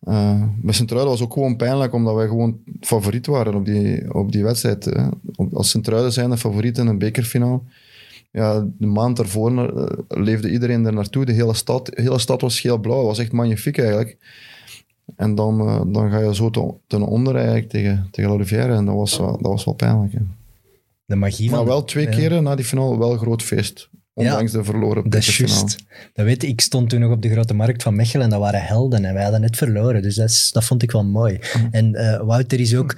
[0.00, 4.32] Eh met Sint-Truiden was ook gewoon pijnlijk, omdat wij gewoon favoriet waren op die, op
[4.32, 4.84] die wedstrijd.
[4.84, 5.08] Hè.
[5.52, 7.60] Als Sint-Truiden zijn de favoriet in een bekerfinale.
[8.30, 11.24] Ja, de maand daarvoor eh, leefde iedereen er naartoe.
[11.24, 12.98] De hele stad, de hele stad was geel-blauw.
[12.98, 14.16] Het was echt magnifiek eigenlijk.
[15.16, 18.70] En dan, eh, dan ga je zo ten, ten onder eigenlijk tegen, tegen Olivier.
[18.70, 20.12] En dat was, wel- dat was wel pijnlijk.
[20.12, 20.20] hè.
[21.04, 21.58] De magie van...
[21.58, 22.10] Maar wel twee ja.
[22.10, 23.88] keren na die finale wel een groot feest.
[24.14, 25.76] Ondanks de verloren Dat is juist.
[26.12, 26.60] Dat weet ik.
[26.60, 29.22] Stond toen nog op de grote markt van Mechelen en dat waren helden en wij
[29.22, 30.02] hadden net verloren.
[30.02, 31.38] Dus dat, is, dat vond ik wel mooi.
[31.70, 32.96] En eh, Wouter is ook,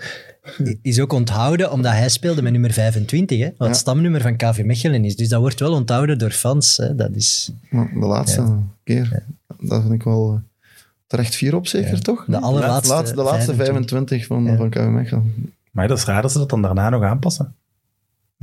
[0.83, 3.75] is ook onthouden omdat hij speelde met nummer 25, hè, wat Ja.
[3.75, 5.17] stamnummer van KV Mechelen is.
[5.17, 6.77] Dus dat wordt wel onthouden door fans.
[6.77, 6.95] Hè.
[6.95, 9.23] Dat is de laatste keer.
[9.61, 10.71] Dat vind ik wel eh,
[11.07, 11.99] terecht vier op zeker, Ja.
[12.01, 12.25] toch?
[12.29, 12.93] de allerlaatste.
[12.95, 14.57] Laatste- de laatste 25 van, Ja.
[14.57, 15.53] van KV Mechelen.
[15.71, 17.55] Maar dat is raar dat ze dat dan daarna nog aanpassen.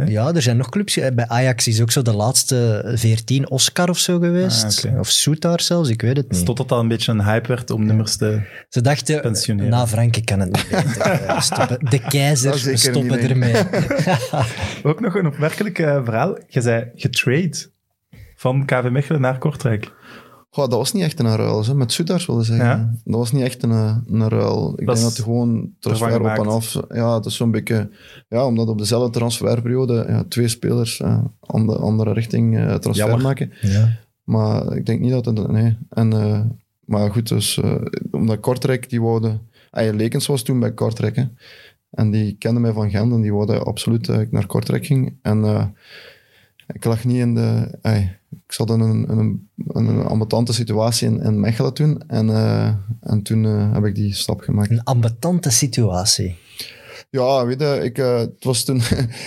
[0.06, 0.98] Ja, er zijn nog clubs.
[0.98, 4.86] Eh, Bij Ajax is ook zo de laatste 14 Oscar of zo geweest.
[4.86, 5.00] Ah.
[5.00, 6.46] Of Soetar zelfs, ik weet het niet.
[6.46, 8.42] Totdat dat al een beetje een hype werd om nummers te...
[8.70, 9.70] Ze dachten, Pensioneren.
[9.72, 11.02] na Franke kan het niet beter.
[11.28, 11.78] Eh, stoppen.
[11.90, 13.56] De keizer, we stoppen ermee.
[14.84, 16.38] Ook nog een opmerkelijk eh, verhaal.
[16.48, 17.70] Je zei getrade
[18.36, 19.92] van KV Mechelen naar Kortrijk.
[20.50, 21.76] Goh, dat was niet echt een ruil, hè.
[21.76, 22.66] met Soetars wilde zeggen.
[22.66, 22.94] Ja.
[23.04, 23.72] Dat was niet echt een,
[24.08, 24.72] een ruil.
[24.78, 26.80] Ik Dat denk dat het gewoon transfer op en af...
[26.90, 27.90] Ja, het is zo'n beetje...
[28.28, 33.22] Ja, omdat op dezelfde transferperiode ja, twee spelers eh andere, andere richting eh, transfer Jammer.
[33.22, 33.52] maken.
[33.62, 33.98] Ja.
[34.24, 35.52] Maar ik denk niet dat het...
[35.52, 35.78] Nee.
[35.90, 36.42] En, eh,
[36.86, 37.60] maar goed, dus,
[38.12, 39.42] omdat Kortrijk, die wouden...
[39.70, 41.26] Ah, Lekens was toen bij Kortrijk, hè.
[41.90, 45.18] En die kende mij van Gent en die wouden absoluut dat ik naar Kortrijk ging.
[45.22, 45.74] En
[46.74, 47.78] ik lag niet in de...
[48.46, 52.04] ik zat in een, in een, in een ambetante situatie in, in Mechelen toen.
[52.08, 54.70] En, eh, en toen eh, heb ik die stap gemaakt.
[54.72, 56.36] Een ambetante situatie.
[57.10, 58.82] Ja, weet je, ik, eh, het was toen...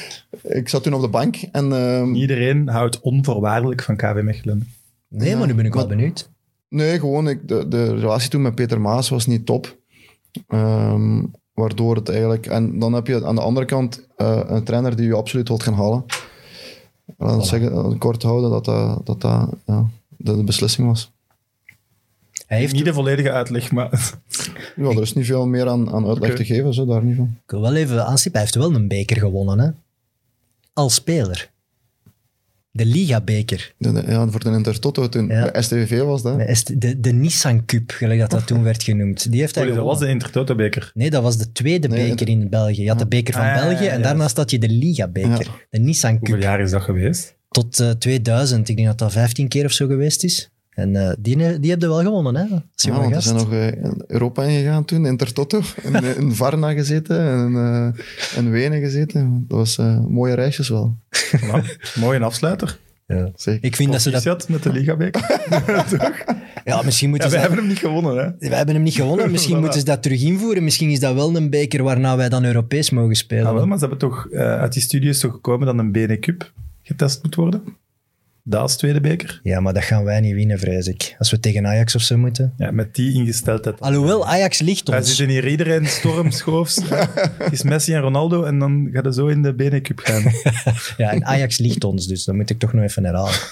[0.61, 1.72] ik zat toen op de bank en...
[1.72, 4.68] ehm, Iedereen houdt onvoorwaardelijk van KV Mechelen.
[5.08, 6.30] Nee, Ja, maar nu ben ik wel benieuwd.
[6.68, 9.78] Nee, gewoon ik, de, de relatie toen met Peter Maas was niet top.
[10.48, 11.22] Ehm,
[11.54, 12.46] waardoor het eigenlijk...
[12.46, 15.62] En dan heb je aan de andere kant eh, een trainer die je absoluut wilt
[15.62, 16.04] gaan halen.
[17.20, 21.10] We zeggen, kort houden dat dat, dat, dat ja, de, de beslissing was.
[22.46, 24.18] Hij heeft Niet de volledige uitleg, maar
[24.76, 27.36] Ja, er is niet veel meer aan, aan uitleg te geven, zo, daar niet van.
[27.44, 29.70] Ik wil wel even aanstippen, hij heeft wel een beker gewonnen, hè?
[30.72, 31.49] Als speler.
[32.72, 33.74] De Liga-beker.
[33.78, 35.26] Ja, voor de Intertoto toen.
[35.26, 35.50] Ja.
[35.50, 36.38] Bij STVV was dat.
[36.38, 39.30] De, de, de Nissan Cup, gelijk dat dat toen werd genoemd.
[39.30, 40.90] Die heeft hij dat was de Intertoto-beker.
[40.94, 42.82] Nee, dat was de tweede Nee, beker in België.
[42.82, 45.30] Je had de beker van Ah, ja, België ja, en daarnaast had je de Liga-beker.
[45.44, 45.52] Ja.
[45.70, 46.42] De Nissan Hoeveel Cup.
[46.42, 47.36] jaar is dat geweest?
[47.48, 48.68] Tot eh, 2000.
[48.68, 50.50] Ik denk dat dat 15 keer of zo geweest is.
[50.80, 52.42] En eh, die, die heb je wel gewonnen, hè?
[52.42, 55.60] Als Ja, want we zijn nog eh, in Europa ingegaan toen, Intertoto.
[55.82, 59.44] In, eh, in Varna gezeten en eh, in Wenen gezeten.
[59.48, 60.96] Dat was eh, mooie reisjes wel.
[61.40, 61.62] Nou,
[62.00, 62.78] mooie afsluiter.
[63.06, 63.30] Ja.
[63.34, 63.64] Zeker.
[63.64, 64.48] Ik vind dat ze dat...
[64.48, 65.22] Met de Liga-beker.
[66.64, 67.40] Ja, misschien Ja, moeten we ze...
[67.40, 68.48] hebben hem niet gewonnen, hè?
[68.48, 69.30] We hebben hem niet gewonnen.
[69.32, 69.60] Misschien Voilà.
[69.60, 70.64] moeten ze dat terug invoeren.
[70.64, 73.46] Misschien is dat wel een beker waarna wij dan Europees mogen spelen.
[73.46, 75.92] Ah, wel, maar ze hebben toch eh, uit die studie is toch gekomen dat een
[75.92, 76.52] BN Cup
[76.82, 77.62] getest moet worden?
[78.51, 79.40] Dat als tweede beker.
[79.42, 81.14] Ja, maar dat gaan wij niet winnen, vrees ik.
[81.18, 82.53] Als we tegen Ajax of zo moeten.
[82.57, 83.80] Ja, met die ingesteldheid.
[83.80, 85.09] Alhoewel, Ajax ligt Wij ons.
[85.09, 86.80] zitten hier iedereen stormschoofs.
[87.51, 90.22] Is Messi en Ronaldo en dan gaat het zo in de BN Cup gaan.
[90.96, 93.34] Ja, en Ajax ligt ons, dus dat moet ik toch nog even herhalen.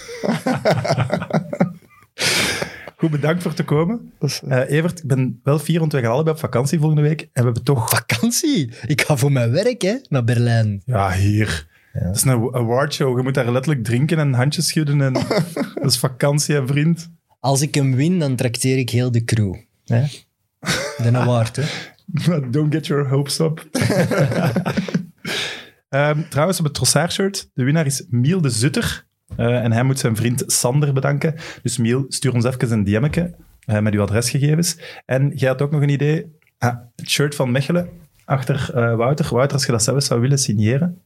[2.96, 4.12] Goed, bedankt voor te komen.
[4.20, 4.30] Eh,
[4.62, 7.20] Eh, Evert, ik ben wel fier, want we gaan allebei op vakantie volgende week.
[7.20, 7.88] En we hebben toch...
[7.90, 8.70] Vakantie!
[8.86, 10.82] Ik ga voor mijn werk, hè, naar Berlijn.
[10.84, 11.67] Ja, hier.
[11.92, 13.16] Dat is een awardshow.
[13.16, 15.00] Je moet daar letterlijk drinken en handjes schudden.
[15.00, 15.12] En
[15.74, 17.10] dat is vakantie en vriend.
[17.40, 19.54] Als ik hem win, dan trakteer ik heel de crew.
[19.84, 20.04] Hè?
[21.02, 21.64] De award, hè.
[22.50, 23.64] Don't get your hopes up.
[25.88, 29.06] Ehm, trouwens, op het Trossard-shirt, de winnaar is Miel de Zutter.
[29.36, 31.34] Eh, en hij moet zijn vriend Sander bedanken.
[31.62, 33.34] Dus Miel, stuur ons even een DM'tje
[33.64, 34.78] eh, met uw adresgegevens.
[35.06, 36.36] En jij had ook nog een idee.
[36.58, 37.88] Ah, het shirt van Mechelen,
[38.24, 39.34] achter eh, Wouter.
[39.34, 41.02] Wouter, als je dat zelf zou willen signeren.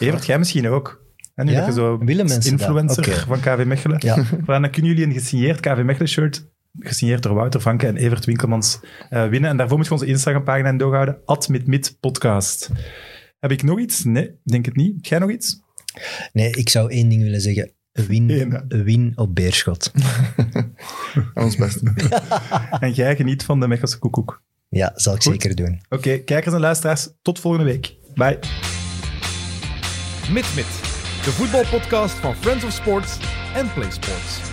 [0.00, 1.04] Evert, jij misschien ook.
[1.34, 1.58] En nu Ja?
[1.58, 2.60] dat je zo Willen mensen dat?
[2.60, 3.96] influencer van KV Mechelen.
[4.00, 4.16] Ja.
[4.46, 6.48] Maar dan kunnen jullie een gesigneerd KV Mechelen shirt,
[6.78, 8.80] gesigneerd door Wouter Vanke en Evert Winkelmans,
[9.10, 9.50] eh, winnen.
[9.50, 12.70] En daarvoor moet je onze Instagram-pagina in doorhouden, @mitmitpodcast.
[13.40, 14.04] Heb ik nog iets?
[14.04, 14.94] Nee, denk het niet.
[14.94, 15.60] Heb jij nog iets?
[16.32, 17.70] Nee, ik zou één ding willen zeggen.
[17.92, 19.92] Win, Eén, win op Beerschot.
[21.34, 21.80] aan ons best.
[22.80, 24.42] En jij geniet van de Mechelse koekoek.
[24.68, 25.32] Ja, zal ik Goed.
[25.42, 25.80] zeker doen.
[25.88, 27.94] Oké, kijkers en luisteraars, tot volgende week.
[28.14, 28.38] Bye.
[30.32, 30.66] Mit Mit,
[31.24, 33.18] de voetbalpodcast van Friends of Sports
[33.54, 34.49] en Play Sports.